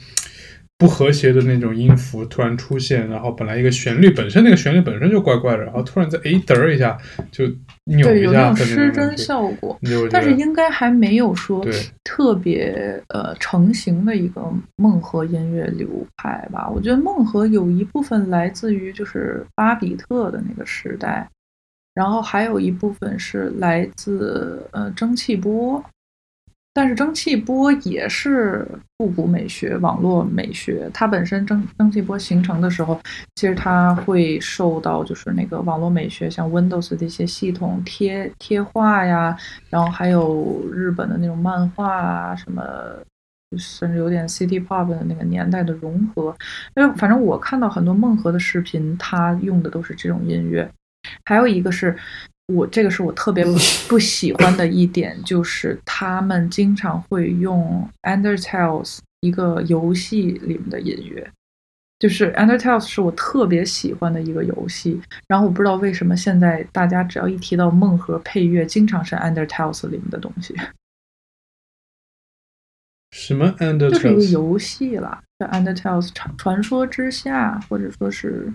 [0.80, 6.98] 不和谐的那种音符突然出现，然后本来一个旋律本身那个旋律本身就怪怪的，然后突然在哎嘚儿一下
[7.32, 7.46] 就
[7.84, 9.78] 扭一下，有失真效果。
[10.10, 11.66] 但是应该还没有说
[12.06, 14.42] 特别呃成型的一个
[14.78, 16.70] 梦和音乐流派吧？
[16.70, 21.30] 我觉得梦和有一部分来自于就是巴比特的那个时代，
[21.94, 25.84] 然后还有一部分是来自呃蒸汽波。
[26.80, 28.66] 但是蒸汽波也是
[28.98, 30.90] 复古美学、网络美学。
[30.94, 32.98] 它本身蒸蒸汽波形成的时候，
[33.36, 39.38] 其实它会受到就是那个网络美学，像 Windows 的一些系统贴贴画呀，
[39.70, 42.64] 然后还有日本的那种漫画啊，什么
[43.58, 46.34] 甚至有点 City Pop 的那个年代的融合。
[46.78, 50.72] 因为反正我看到很多梦河的视频，它用的都是这种音乐。
[51.26, 51.94] 还有一个是。
[52.50, 53.46] 我这个是我特别
[53.88, 61.30] 不喜欢的一点，就是他们经常会用《Undertales》一个游戏里面的音乐，
[62.00, 65.00] 就是《Undertales》是我特别喜欢的一个游戏。
[65.28, 70.56] 然后我不知道为什么现在大家只要一提到梦和配乐，经常是《Undertales》里面的东西。
[73.12, 73.90] 什么《Undertales》？
[73.90, 78.52] 就是一个游戏了，叫《Undertales》传传说之下，或者说是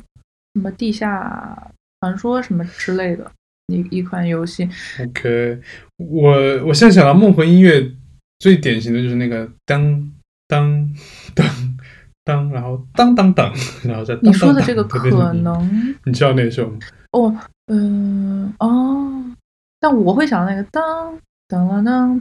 [0.54, 3.30] 什么地下传说什么之类的。
[3.68, 4.68] 一一款游戏
[5.00, 5.61] ，OK，
[5.96, 6.33] 我
[6.66, 7.90] 我现在想到梦魂音乐
[8.38, 10.12] 最典型的就是那个当
[10.46, 10.94] 当
[11.35, 11.46] 当
[12.24, 13.53] 当，然后当当当，
[13.85, 16.79] 然后再你说的这个可能你知道那首吗？
[17.12, 17.35] 哦，
[17.68, 19.24] 嗯，哦，
[19.81, 22.20] 但我会想到那个当当当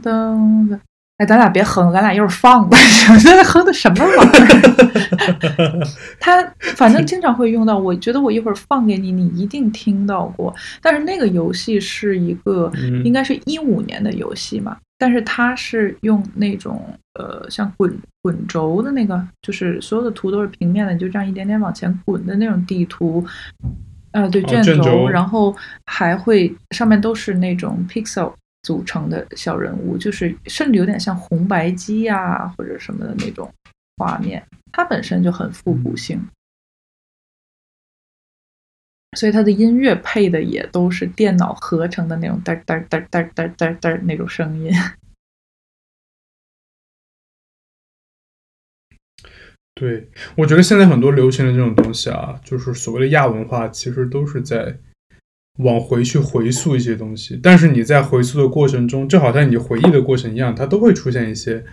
[0.68, 0.80] 当。
[1.18, 2.76] 哎，咱俩别哼，咱俩一会儿放吧。
[3.18, 5.86] 现在哼的什么玩意儿？
[6.18, 6.42] 他
[6.74, 10.52] 反正经常会用到，我觉得我一会儿放给你，你一定听到过。
[10.82, 12.68] 但是那个游戏是一个，
[13.04, 14.76] 应该是一五年的游戏嘛。
[14.98, 16.82] 但是它是用那种
[17.18, 23.24] 呃，像滚滚轴的那个，就是所有的图都是平面的，你就这样一点点往前滚的那种地图。
[24.12, 25.54] 呃，对，卷轴，然后
[25.86, 28.32] 还会上面都是那种 pixel。
[28.64, 33.52] 组成的小人物，就是甚至有点像红白机呀或者什么的那种
[33.98, 36.18] 画面，它本身就很复古性，
[39.18, 44.72] 所以它的音乐配的也都是电脑合成的那种嘚嘚嘚嘚嘚嘚嘚那种声音。
[49.74, 54.78] 对，我觉得现在很多流行的这种东西啊，就是所谓的亚文化，其实都是在。
[55.58, 61.64] 往回去回溯一些东西，但是你在回溯的过程中，就好像你回忆的过程一样，它都会出现一些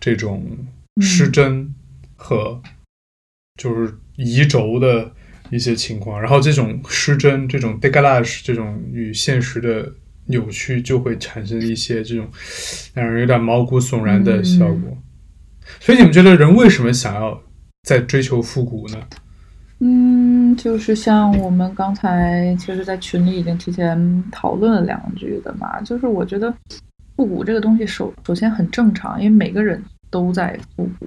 [0.00, 0.44] 这种
[1.00, 1.72] 失真
[2.16, 2.60] 和
[3.56, 5.12] 就是移轴的
[5.50, 6.20] 一些情况。
[6.20, 9.92] 然后这种失真、这种 decalage、这种与现实的
[10.26, 12.28] 扭曲，就会产生一些这种
[12.92, 14.98] 让人有点毛骨悚然的效果。
[15.78, 17.40] 所以你们觉得人为什么想要
[17.84, 19.00] 在追求复古呢？
[19.80, 25.80] 嗯，就是像我们刚才其实，在群里已经提前讨论了两句的嘛。
[25.82, 26.52] 就是我觉得
[27.16, 31.06] 复古这个东西，首首先很正常，因为每个人都在复古，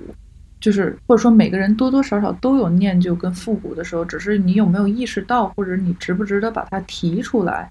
[0.61, 7.69] 就是或者说每个人多多少少都有念旧跟复古的时候，只是你有没有意识到，或者你值不值得把它提出来。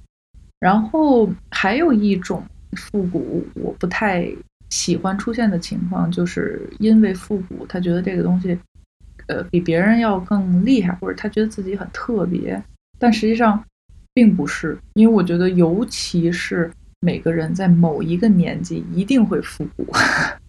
[0.58, 2.44] 然后还有一种
[2.76, 4.30] 复古，我不太
[4.68, 8.58] 喜欢出现的情况，就是因为复古，他觉得这个东西。
[9.30, 12.60] 呃，比别人要更厉害，或者他觉得自己很特别，
[12.98, 13.62] 但实际上
[14.12, 14.76] 并不是。
[14.94, 16.68] 因为我觉得，尤其是
[17.00, 19.86] 每个人在某一个年纪一定会复古，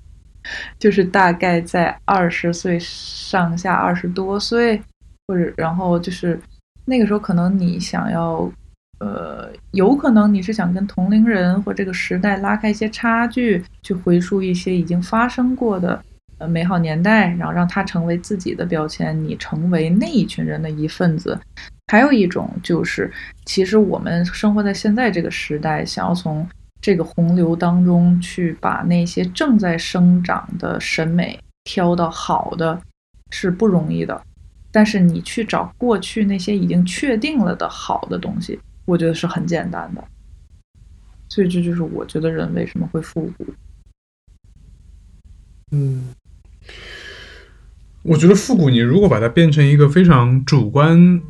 [0.79, 4.81] 就是大概在二十岁上下，二十多岁，
[5.27, 6.39] 或者然后就是
[6.83, 8.51] 那个时候，可能你想要，
[8.99, 16.03] 呃，有可能你是想跟同龄人或这个时代拉开一些差距，去回溯一些已经发生过的
[16.41, 21.39] 呃美好年代，然后让它成为自己的标签，你成为那一群人的一份子。
[21.87, 23.11] 还有一种就是，
[23.45, 26.47] 其实我们生活在现在这个时代，想要从
[26.81, 32.81] 这个洪流当中去把那些正在生长的审美挑到好的，
[33.29, 34.19] 是不容易的。
[34.71, 40.03] 但是你去找过去那些已经确定了的好的东西，我觉得是很简单的。
[41.29, 43.45] 所以这就是我觉得人为什么会复古。
[45.73, 46.05] 嗯，
[48.03, 51.21] 我觉得复古，你如果把它变成一个非常主观。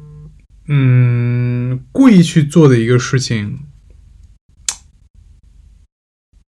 [0.67, 3.59] 嗯，故意去做的一个事情，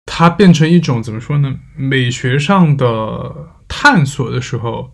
[0.06, 1.60] 它变成一种怎么说呢？
[1.78, 4.94] 美学上的探索的时候，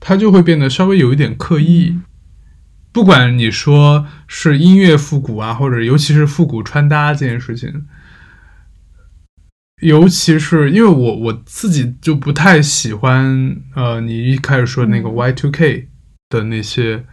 [0.00, 2.00] 它就会变得稍微有一点刻意。
[2.90, 7.86] 不管你说是音乐复古啊，或者尤其是复古穿搭这件事情，
[9.80, 15.88] 尤其是因为我我自己就不太喜欢，呃，你一开始说那个 Y two K
[16.28, 17.04] 的那些。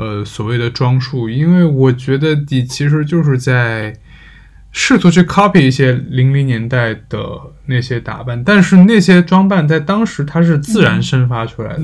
[0.00, 3.92] 呃，所谓的装束，因为我觉得你其实就是在
[4.70, 7.18] 试图去 copy 一些零零年代的
[7.66, 11.82] 那些打扮，但是那些装扮在当时它是自然生发出来的，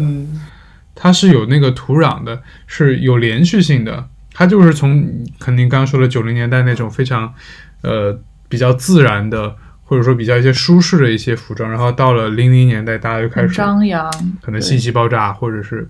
[0.95, 7.35] 它是有那个土壤的，是有连续性的，它就是从肯定刚刚说的九零年代那种非常
[7.83, 8.17] 呃
[8.49, 14.11] 比较自然的，或者说比较一些舒适的一些服装，然后到了零零年代，大家就开始张扬，
[14.43, 15.89] 可能信息爆炸，或者是。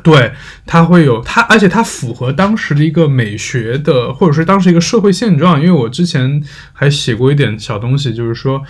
[0.00, 0.32] 对，
[0.64, 5.60] 它会有它，而且它符合当时的一个美学的，或者是当时一个社会现状。
[5.60, 6.40] 因为我之前
[6.72, 8.62] 还写过一点小东西，就是说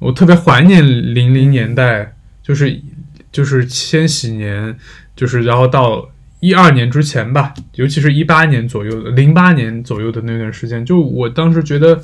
[0.00, 2.82] 我特别怀念零零年代，就是
[3.30, 4.76] 就是千禧年，
[5.14, 12.00] 就是然后到一二年之前吧，尤其是一八年左右的，零八年左右的那段时间，就我当时觉得，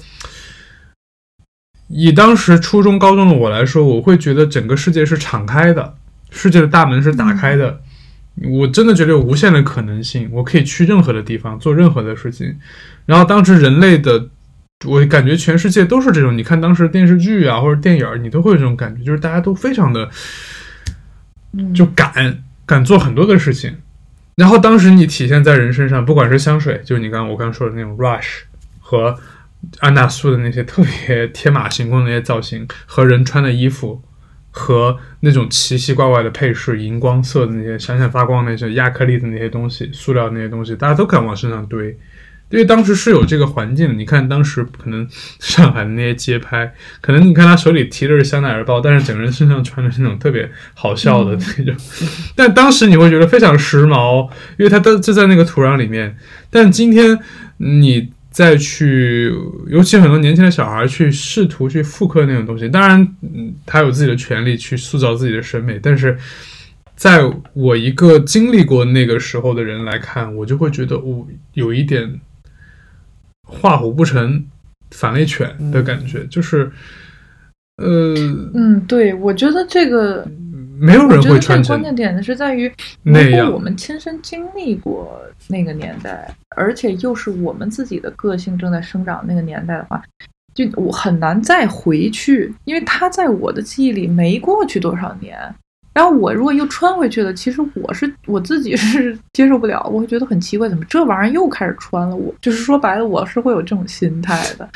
[1.88, 5.96] 以当时初中高中的我来说，我会觉得整个世界是敞开的，
[6.30, 7.80] 世界的大门是打开的。
[8.44, 12.56] 我真的觉得有无限的可能性，我可以去任何的地方做任何的事情。
[13.04, 14.28] 然后当时人类的，
[14.84, 16.38] 我感觉全世界都是这种。
[16.38, 20.08] 你看当时电视剧啊或者电影，你都会有这种感觉，就是大家都非常的，
[21.74, 23.76] 就敢敢做很多的事情。
[24.36, 28.42] 然后当时你体现在人身上，不管是香水，就是你刚刚我刚说的那种 Rush
[28.78, 29.18] 和
[29.80, 34.02] 安娜苏的那些特别 天马行空的那些造型，和人穿的衣服。
[34.50, 41.90] 和那种奇奇怪怪的配饰、荧光色的那些闪闪发光那些亚克力的那些东西、塑料那些东西，大家都敢往身上堆，
[42.48, 43.94] 因为当时是有这个环境的。
[43.94, 45.06] 你看当时可能
[45.38, 51.76] 上海的那些街拍，可能你看他手里提的是香奈儿包，但是整个人身上穿的是那种特别好笑的那种，
[52.34, 56.16] 但当时你会觉得非常时髦，因为他都就在那个土壤里面。
[56.50, 57.16] 但今天
[57.58, 58.12] 你。
[58.38, 59.34] 再去，
[59.66, 65.76] 尤其很多年轻的小孩去试图去复刻那种东西，当然，嗯，他有自己的权利去塑造自己的审美。
[65.82, 66.16] 但是，
[66.94, 67.18] 在
[67.52, 72.20] 我一个经历过那个时候的人来看，我就会觉得我有一点
[73.44, 74.46] 画虎不成
[74.92, 76.70] 反类犬的感觉，就是，
[77.78, 78.14] 呃，
[78.54, 80.24] 嗯，对，我觉得这个。
[80.78, 81.62] 没有人会穿。
[81.64, 90.02] 关键点的是在于，如果我们亲身经历过那个年代，而且又是我们自己的个性正在生长那个年代的话，
[90.54, 95.38] 就我很难再回去，因为它在我的记忆里没过去多少年。
[95.98, 102.14] 然后我如果又穿回去了，其实我是我自己是 接受不了，我会觉得很奇怪，怎么这玩意儿又开始穿了？
[102.14, 104.68] 我就是说白了，我是会有这种心态的。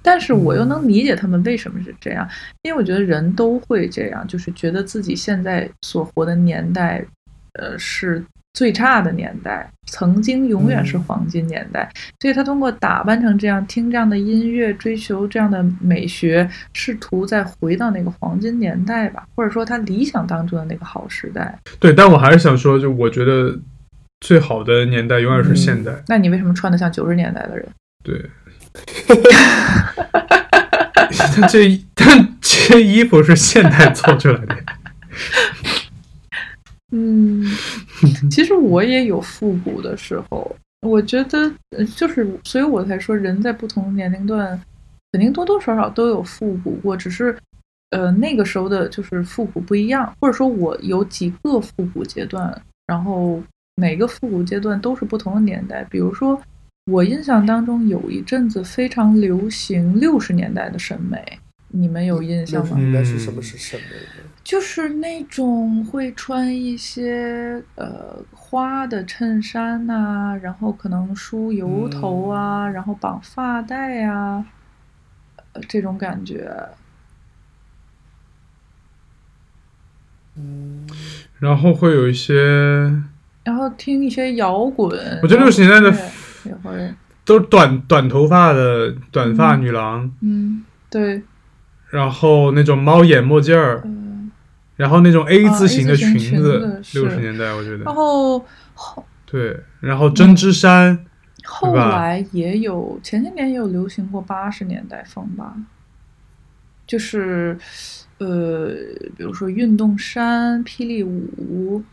[0.00, 2.26] 但是我又能理解他们为什么是这样，
[2.62, 7.04] 因为我觉得人都会这样，就是觉得自己现在所活的年代，
[7.58, 11.88] 呃，是最差的年代，曾经永远是黄金年代，
[12.20, 21.56] 所以他通过打扮成这样，听这样的音乐，追求这样的美学，试图再回到那个黄金年代吧，或者说他理想当中的那个好时代。
[21.78, 23.56] 对，但我还是想说，就我觉得
[24.20, 25.92] 最好的年代永远是现代。
[26.08, 27.66] 那你为什么穿的像九十年代的人？
[28.02, 28.28] 对。
[31.48, 34.56] 这但这衣服是现代做出来的。
[36.90, 37.44] 嗯，
[38.30, 40.56] 其实我也有复古的时候。
[40.86, 41.52] 我觉得，
[41.96, 44.60] 就是，所以我才说，人在不同年龄段，
[45.12, 47.36] 肯定多多少少都有复古过，只是，
[47.90, 53.42] 呃，那个时候的就是复古不一样，或者说，我有几个复古阶段，然后
[53.76, 56.40] 每个复古阶段都是不同的年代，比如说。
[56.90, 61.38] 我印象当中有一阵子非常流行六十年代的审美，
[61.68, 62.80] 你们有印象吗？
[62.80, 64.29] 应该是什么是审美的？
[64.50, 74.44] 就是那种会穿一些呃花的衬衫呐、然后可能梳油头啊，然后绑发带呀、
[75.52, 76.52] 呃，这种感觉。
[80.34, 80.84] 嗯，
[81.38, 82.34] 然后会有一些
[83.44, 84.90] 然后听一些摇滚，
[85.22, 86.94] 我觉得六十年代的
[87.24, 91.22] 都是短短头发的短发女郎，嗯，对，
[91.90, 94.09] 然后那种猫眼墨镜儿，嗯，
[94.80, 97.84] 然后那种 A 字形的裙裙子是六十年代我觉得。
[97.84, 98.38] 然后
[98.72, 101.04] 后对，然后针织衫，
[101.44, 101.90] 后吧？
[101.98, 105.54] 来也有前些年也有流行过八十年代风吧，
[106.86, 107.58] 就是
[108.16, 108.68] 呃，
[109.18, 111.84] 比如说运动衫、霹雳舞，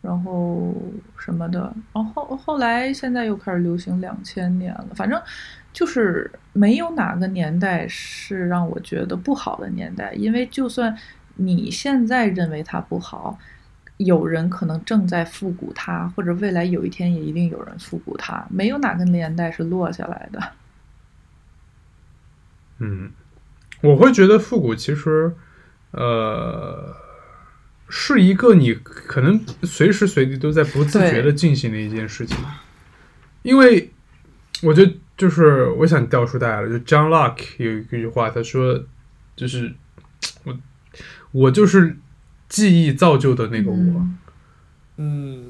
[0.00, 0.74] 然后
[1.18, 5.20] 什么的，然后后后来现在又开始流行两千年了，反正
[5.74, 10.96] 就是没有哪个年代是让我觉得不好的年代，因为就算
[11.40, 13.38] 你现在认为它不好。
[13.96, 20.52] 有人可能正在复古它，或者未来有一天也一定有人复古它，没有哪个年代是落下来的。
[22.78, 23.10] 嗯，
[23.82, 25.34] 我会觉得复古其实，
[25.90, 26.96] 呃，
[27.90, 32.38] 是一个你可能随时随地都在不自觉的进行的一件事情，
[33.42, 33.92] 因为
[34.62, 38.82] 我觉得就是我想调出大家了，就 John Locke 有一句话，他说
[39.36, 39.74] 就是
[41.32, 41.96] 我就是
[42.48, 44.18] 记忆造就的那个我，嗯
[44.96, 45.44] 嗯，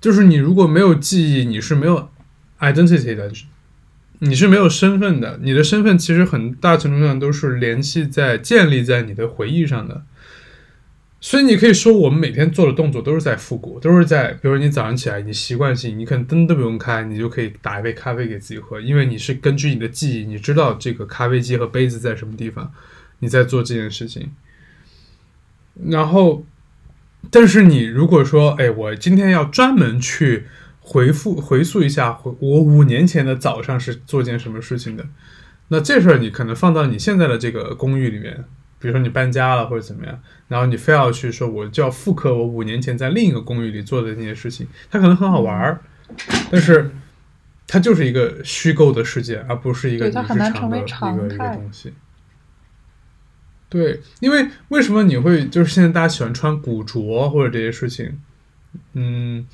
[0.00, 2.08] 就是你如果没有记忆，你是没有
[2.60, 3.30] identity 的，
[4.20, 5.40] 你是没有身份的。
[5.42, 10.04] 你的身份其实很大程度上都是联系在、建立在你的回忆上的。
[11.20, 22.70] 所以你可以说，我们每天做的动作都是在复古，都是在，比如说你早上起来，你习惯性，你可能灯都不用开，你就可以打一杯咖啡给自己喝，因为你是根据你的记忆，你知道这个咖啡机和杯子在什么地方，
[23.20, 24.30] 你在做这件事情。
[25.88, 26.44] 然后，
[27.30, 30.46] 但是你如果说，哎，我今天要专门去
[30.80, 35.04] 回复回溯一下，回我五年前的早上是做件什么事情的，
[35.68, 38.44] 那这事儿你可能放到你现在的这个公寓里面，
[38.78, 45.80] 比如说你搬家了或者怎么样，然后你非要去说我就要复刻我五年前在另一个公寓里做的那些事情，它可能很好玩儿，
[46.50, 46.90] 但是
[47.66, 51.92] 它就是一个虚构的世界，而不是一个它你日很难成为常的一个一个东西。
[53.68, 58.20] 对，因为为什么你会就是现在大家喜欢穿古着或者这些事情，
[58.92, 59.46] 嗯，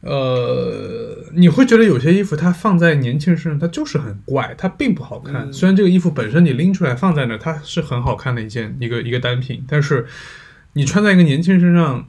[0.00, 5.48] 呃，你会觉得有些衣服它放在年轻人身上，它就是很怪，它并不好看。
[5.48, 10.06] 嗯虽然这个衣服本身你拎出来放在那儿，它是很好看的一件一个一个单品，但是
[10.72, 12.08] 你穿在一个年轻人身上，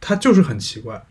[0.00, 1.04] 它就是很奇怪。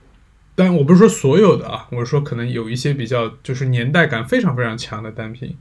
[0.55, 5.55] 但我不是说所有的啊，我是说可能有一些比较就是年代感非常非常强的单品，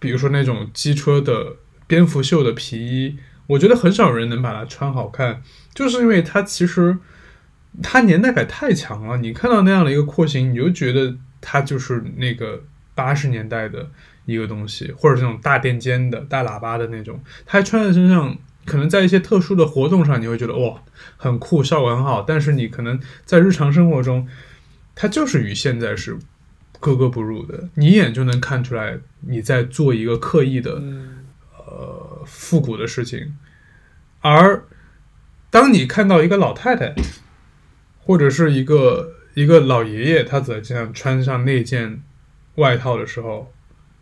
[0.00, 5.42] 比如说那种机车的蝙蝠袖的皮衣，我觉得很少人能把它穿好看，
[5.74, 6.98] 就是因为它其实
[7.82, 9.16] 它年代感太强了。
[9.18, 12.64] 你看到那样的一个廓形，你就觉得它就是那个
[12.94, 13.90] 八十年代的
[14.24, 18.36] 一个东西，或者这种大垫肩的大喇叭的那种，它穿在身上。
[18.66, 20.82] 可能在一些特殊的活动上，你会觉得哇
[21.16, 22.22] 很酷，效果很好。
[22.22, 24.26] 但是你可能在日常生活中，
[24.96, 26.18] 它就是与现在是
[26.80, 27.68] 格格不入的。
[27.74, 30.82] 你一眼就能看出来你在做一个刻意的
[31.66, 33.36] 呃复古的事情，
[34.20, 34.64] 而
[35.50, 36.94] 当你看到一个老太太，
[37.98, 42.02] 或者是一个一个老爷爷，他在这样穿上那件
[42.56, 43.52] 外套的时候，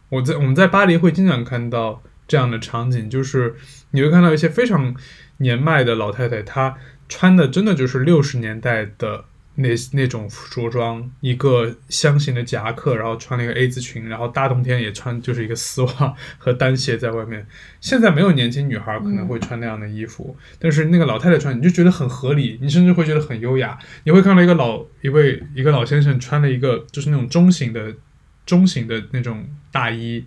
[0.09, 3.57] 我在我们在巴黎会经常看到这样的场景，就是
[3.91, 4.95] 你会看到一些非常
[5.39, 6.77] 年迈的老太太，她
[7.09, 9.25] 穿的真的就是六十年代的
[9.57, 17.47] 那那种着装，一个箱型的夹克，然后穿了一个 A 字裙，然后大冬天也穿就是一个丝袜和单鞋在外面。
[17.81, 23.79] 现在没有年轻女孩可能会穿那样的衣服，但是那个老太太穿，你就觉得很合理，你甚至会觉得很优雅。
[24.03, 27.95] 你会看到一个老一位一个老先生穿了一个就是那种中型的
[28.45, 30.25] 中型的那种大衣，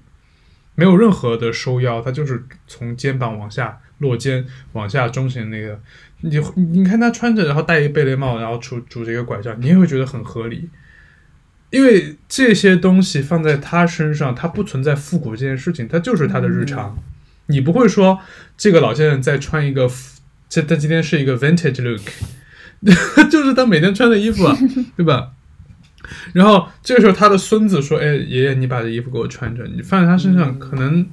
[0.75, 5.81] 没有任何的收腰，他就是从肩膀往下落肩往下中型那个。
[6.21, 10.69] 你你看他穿着，然后戴一贝雷帽，然后拄拄着一个拐杖，你也会觉得很合理。
[11.69, 16.97] 因为这些东西放在他身上，他不存在复古这件事情，他就是他的日常。
[17.47, 18.19] 你不会说
[18.57, 19.89] 这个老先生在穿一个，
[20.49, 22.01] 这他今天是一个 vintage look，
[23.29, 24.57] 就是他每天穿的衣服啊，
[24.95, 25.31] 对吧？
[26.33, 31.05] 然后这个时候他的孙子说：“哎，爷爷，你把这衣服给我穿着，你放在他身上，可能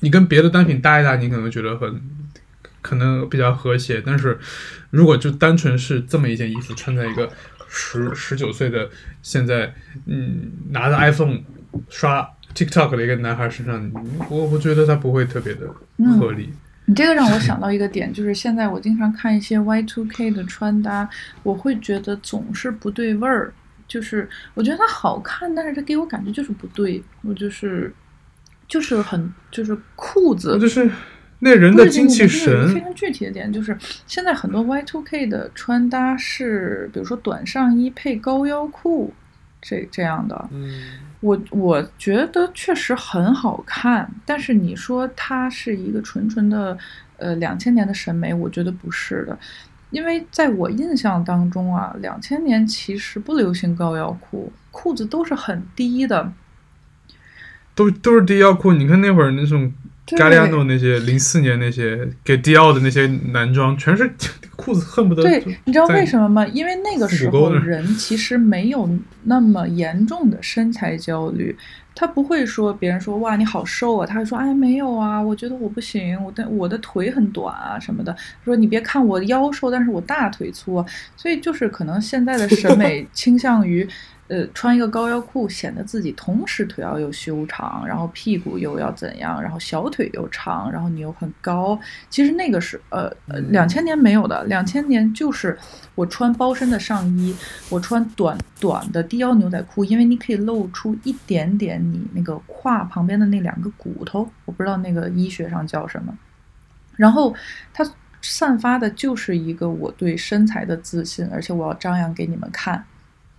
[0.00, 2.02] 你跟别的单品搭一搭，你可能觉得很
[2.82, 4.02] 可能比较和谐。
[4.04, 4.38] 但是
[4.90, 7.30] 如果就单纯是这么一件衣服穿在一个
[7.68, 8.90] 十十九岁的
[9.22, 9.74] 现在，
[10.04, 11.40] 嗯，拿着 iPhone
[11.88, 13.90] 刷 TikTok 的一个男孩身上，
[14.28, 15.66] 我我觉得他不会特别的
[16.18, 16.52] 合理。
[16.84, 21.08] 你这个让我想到一个点，就是现在我经常看一些 Y2K 的穿搭，
[21.44, 23.54] 我会觉得总是不对味儿。
[23.86, 27.02] 就是我觉得它好看，但是它给我感觉就是不对。
[27.22, 27.94] 我就是
[28.66, 30.90] 就是很就是裤子，就是
[31.44, 32.72] 那人的精气神。
[32.72, 33.76] 非常具体的点就是，
[34.06, 39.12] 现在很多 Y two K 的穿搭是，比如说短上衣配高腰裤
[39.60, 40.48] 这这样的。
[40.52, 41.00] 嗯。
[41.18, 46.78] 我我觉得确实很好看，但是你说它是一个纯纯的，
[47.16, 49.36] 呃，两千年的审美，我觉得不是的，
[49.90, 56.32] 因为在我印象当中啊，两千年其实不流行高腰裤，裤子都是很低的，
[57.74, 58.72] 都都是低腰裤。
[58.72, 59.72] 你看那会儿那种。
[60.06, 64.10] 加利亚诺那些零四年那些给迪奥的那些男装，全是
[64.56, 65.22] 裤子恨不得。
[65.22, 66.46] 对，你知道为什么吗？
[66.48, 68.88] 因为那个时候人其实没有
[69.24, 71.56] 那么严重的身材焦虑，
[71.94, 78.14] 他不会说别人说哇你好瘦啊，他会说哎没有啊，我觉得我不行，我的我的腿很短啊什么的。
[78.44, 80.84] 说你别看我腰瘦，但是我大腿粗，
[81.16, 83.88] 所以就是可能现在的审美倾向于。
[84.32, 91.78] 呃，穿一个高腰裤显得自己同时腿要又修长，然后屁股又要怎样，然后小腿又长，然后你又很高。
[92.08, 95.58] 其实那个是呃呃两千年没有的，两千年就是
[95.94, 97.36] 我穿包身的上衣，
[97.68, 106.16] 我穿短短的低腰牛仔裤，因为你可以露出一点点你那个胯旁边的那两个骨头，我不知道那个医学上叫什么。
[106.96, 107.34] 然后
[107.74, 107.84] 它
[108.22, 112.82] 散发的就是一个我对身材的自信，而且我要张扬给你们看。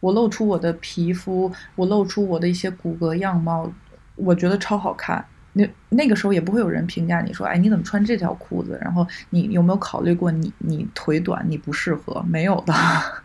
[0.03, 3.71] 我露出我的皮肤，我露出我的一些骨骼样貌，
[4.15, 5.25] 我觉得超好看。
[5.53, 8.77] 那那个时候也不会有人评价你说，哎，你怎么穿这条裤子？
[8.81, 12.21] 然后你有没有考虑过你你腿短你不适合？
[12.27, 12.73] 没有的。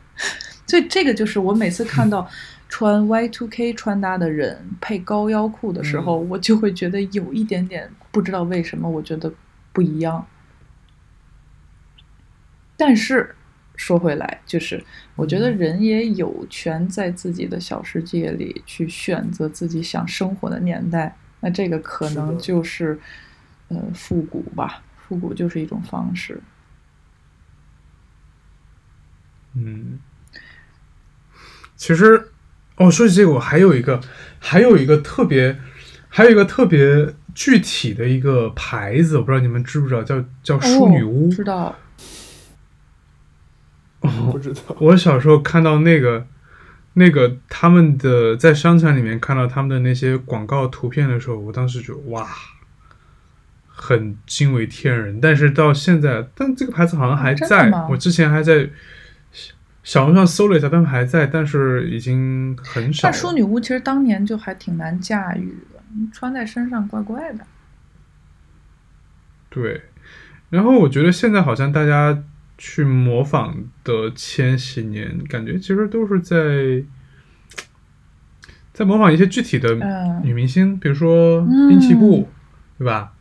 [0.68, 2.28] 所以这个就是我每次看到
[2.68, 9.32] 穿 Y2K 穿搭的人配高腰裤的时候，我就会觉得有一点点不知道为什么，我觉得
[9.72, 10.24] 不一样。
[12.76, 13.34] 但是。
[13.78, 21.16] 说回来，就是我觉得人也有权在自己的小世界里去选择自己想生活的年代。
[21.40, 22.98] 那这个可能就是，
[23.68, 24.82] 呃，复古吧。
[25.06, 26.42] 复古就是一种方式。
[29.54, 30.00] 嗯，
[31.76, 32.30] 其实，
[32.76, 34.00] 哦，说起这个，我还有一个，
[34.40, 35.56] 还有一个特别，
[36.08, 41.28] 还有一个特别具体的一个牌子，我不知道你们知不知道，叫叫淑女屋。
[41.30, 41.74] 知道。
[44.32, 44.60] 不知道。
[44.78, 46.26] 我小时候看到那个，
[46.94, 52.26] 那个他们的在商场里面看到他们的那些广告图片的时候，我当时就哇，
[53.68, 55.20] 很惊为天人。
[55.20, 57.70] 但是到现在，但这个牌子好像还在。
[57.88, 58.68] 我之前还在
[59.84, 63.08] 小红书上搜了一下，他们还在，但是已经很少。
[63.08, 65.80] 但淑女屋其实当年就还挺难驾驭的，
[66.12, 67.44] 穿在身上怪怪的。
[69.48, 69.82] 对，
[70.50, 72.22] 然后我觉得现在好像大家。
[72.58, 76.84] 去模仿的千禧年，感觉其实都是在
[78.74, 79.74] 在模仿一些具体的
[80.22, 82.28] 女明星，比如说滨崎步，
[82.76, 83.12] 对吧？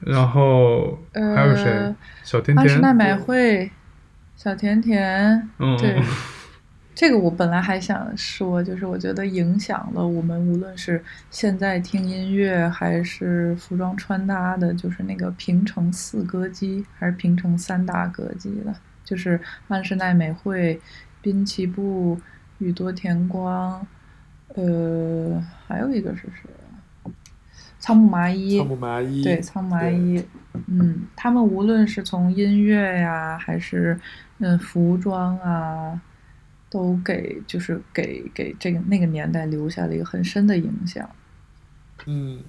[0.00, 1.94] 然后还有谁？
[2.22, 3.70] 小甜甜、奈美惠、
[4.36, 6.00] 小甜甜，对。
[6.96, 18.74] 这个我本来还想说，就是我觉得影响了我们，无论是现在听音乐还是服装穿搭的，就是那个平成四歌姬还是平成三大歌姬的，
[19.04, 19.38] 就是
[19.68, 20.80] 安室奈美惠、
[21.20, 22.18] 滨崎步、
[22.60, 23.86] 宇多田光，
[24.54, 27.12] 呃，还有一个是谁？
[27.78, 28.56] 仓木麻衣。
[28.56, 29.22] 仓木麻衣。
[29.22, 30.24] 对，仓木麻衣。
[30.66, 34.00] 嗯，他们无论是从音乐呀，还是
[34.38, 36.00] 嗯服装啊。
[36.76, 41.08] 都给就是给给这个那个年代留下了一个很深的影响。
[42.04, 42.44] 嗯，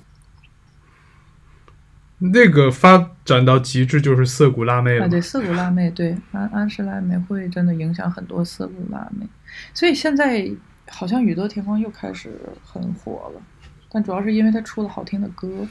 [2.17, 5.05] 那个发展到极致就是涩谷辣妹了。
[5.05, 9.25] 啊，对，涩谷辣妹，对安安室奈美惠真的影响很多涩谷辣妹。
[9.73, 10.51] 所以现在
[10.89, 13.41] 好像宇多田光又开始很火了，
[13.89, 15.65] 但主要是因为他出了好听的歌。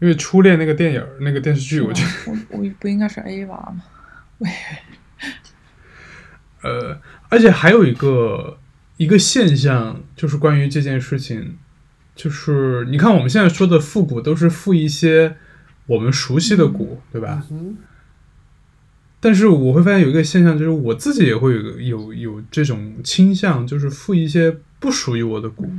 [0.00, 3.82] 因为初恋那个电影那个电视剧，我觉得我我不应该是 A 娃吗？
[4.38, 4.48] 喂，
[6.62, 8.58] 呃，而且还有一个
[8.96, 11.56] 一个现象，就是关于这件事情，
[12.14, 15.36] 就是你看我们现在说的复古，都是复一些
[15.86, 17.44] 我们熟悉的古，对吧？
[19.20, 25.70] 但是我会发现有一个现象，就是我自己也会有有有这种倾向，就是复一些不属于我的古，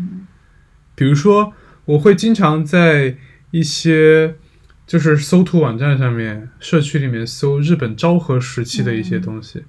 [0.96, 1.54] 比如说
[1.86, 3.18] 我会经常在
[3.52, 4.36] 一些。
[4.90, 9.60] 就是搜图网站上面，社区里面搜日本昭和时期的一些东西。
[9.60, 9.66] 嗯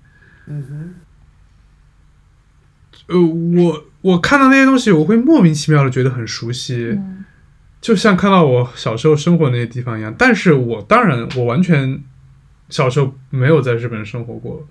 [0.68, 0.94] 哼。
[3.06, 7.24] 呃，我我看到那些东西，我会莫名其妙的觉得很熟悉，嗯
[7.80, 10.14] 就像看到我小时候生活那些地方一样。
[10.18, 12.02] 但是我当然，我完全
[12.68, 14.68] 小时候没有在日本生活过。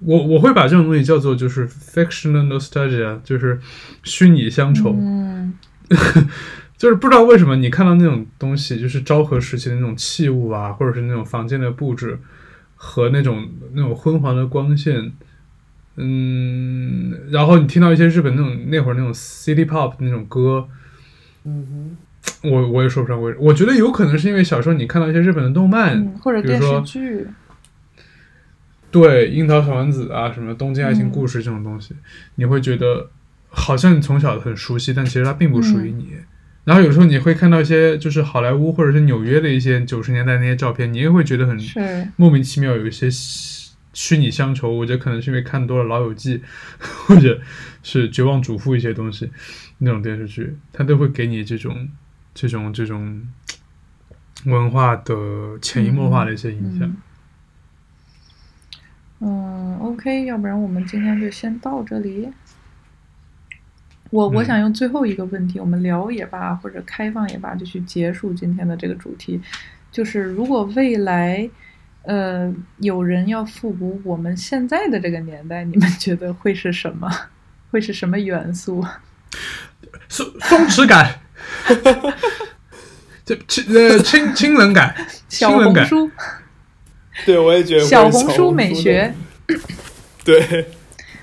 [0.00, 3.60] 我我会把这种东西叫做就是 fictional nostalgia，就是
[4.02, 4.94] 虚拟乡愁。
[4.98, 5.54] 嗯
[6.76, 12.18] 就是不知道为什么你看到那种东西，就是昭和时期的那种器物啊，或者是那种房间的布置
[12.82, 15.12] 和那种那种昏黄的光线，
[15.96, 20.66] 嗯，然后你听到一些日本那种那会儿那种 city pop 那种歌，
[21.44, 21.94] 嗯
[22.42, 27.26] 我我也说不上为，我觉得有可能是因为小时候你看到一些日本的动漫，嗯，或者电视剧，
[28.90, 31.94] 对樱桃小丸子啊，什么东京爱情故事这种东西，
[32.36, 33.10] 你会觉得
[33.50, 36.12] 好像你从小很熟悉，但其实它并不属于你。
[36.64, 41.58] 然后有时候你会看到一些就是好莱坞或者是纽约的一些九十年代那些照片，你也会觉得很
[42.16, 44.70] 莫名其妙，有一些虚虚拟乡愁。
[44.70, 46.38] 我觉得可能是因为看多了《老友记》，
[46.78, 47.40] 或者
[47.82, 49.30] 是《绝望主妇》一些东西
[49.78, 51.88] 那种电视剧，它都会给你这种
[52.34, 53.26] 这种这种
[54.44, 56.96] 文化的潜移默化的一些影响。
[59.20, 62.28] 嗯，OK，要不然我们今天就先到这里。
[64.10, 69.40] 我我嗯想用最后一个问题，我们聊也罢，或者开放也罢，就去结束今天的这个主题。
[69.90, 71.48] 就是如果未来，
[72.02, 77.10] 呃，有人要复古我们现在的这个年代，你们觉得会是什么？
[77.70, 78.84] 会是什么元素？
[80.08, 81.20] 松松弛感，
[83.24, 84.92] 这清呃清清冷感，
[85.28, 86.10] 清小冷感，红书，
[87.24, 89.14] 对，我也觉得小红红书美学，，
[90.24, 90.66] 对，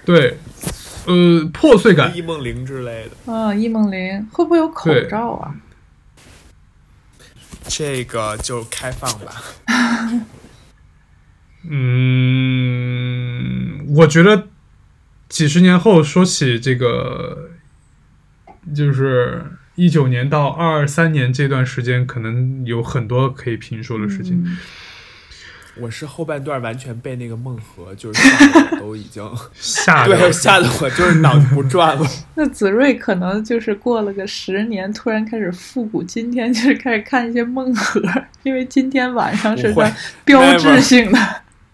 [0.05, 0.37] 对，
[1.07, 3.33] 呃破碎感，易梦玲之类的。
[3.33, 5.55] 啊，易梦玲会不会有口罩啊？
[7.69, 9.33] 这个就开放吧。
[11.69, 14.47] 嗯，我觉得
[15.27, 17.49] 几十年后说起这个，
[18.73, 19.45] 就是
[19.75, 24.41] 一九年到二三年这段时间，可能有很多可以评说的事情。
[24.45, 24.57] 嗯
[25.81, 29.23] 我是后半段完全被那个梦河就是吓得我都已经
[29.53, 32.07] 吓得对吓得我就是脑子不转了。
[32.35, 38.01] 那子睿可能就是过了个十年，突然开始复古，今天就是开始看一些梦核，
[38.43, 41.19] 因为今天晚上是不会他标志性的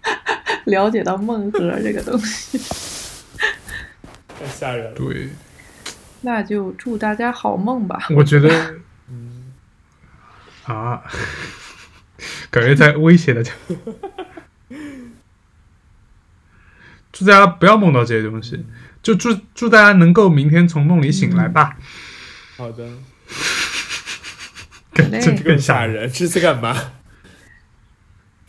[0.66, 2.58] 了解到梦核这个东西。
[4.40, 4.92] 太吓人了。
[4.96, 5.30] 对，
[6.22, 8.08] 那就祝大家好梦吧。
[8.16, 8.50] 我觉得
[9.10, 9.54] 嗯，
[10.66, 11.04] 啊，
[12.54, 13.52] 感觉在威胁大家。
[17.12, 18.64] 祝大家不要梦到这些东西，
[19.02, 21.78] 就祝祝大家能够明天从梦里醒来吧。
[22.58, 22.88] 好的，
[24.94, 26.08] 更更更吓人。
[26.12, 26.76] 这是干嘛？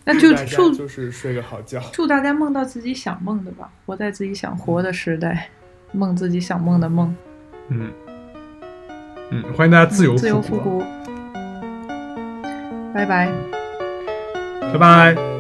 [0.05, 1.81] 那就祝就是睡个好觉。
[1.91, 5.49] 祝大家梦到自己想梦的吧，活在自己想活的时代，
[5.93, 7.17] 梦自己想梦的梦。
[7.69, 7.91] 嗯
[9.31, 10.85] 嗯，欢迎大家自由自由复古，复古。
[12.93, 13.64] 拜拜。
[14.75, 15.34] 拜拜。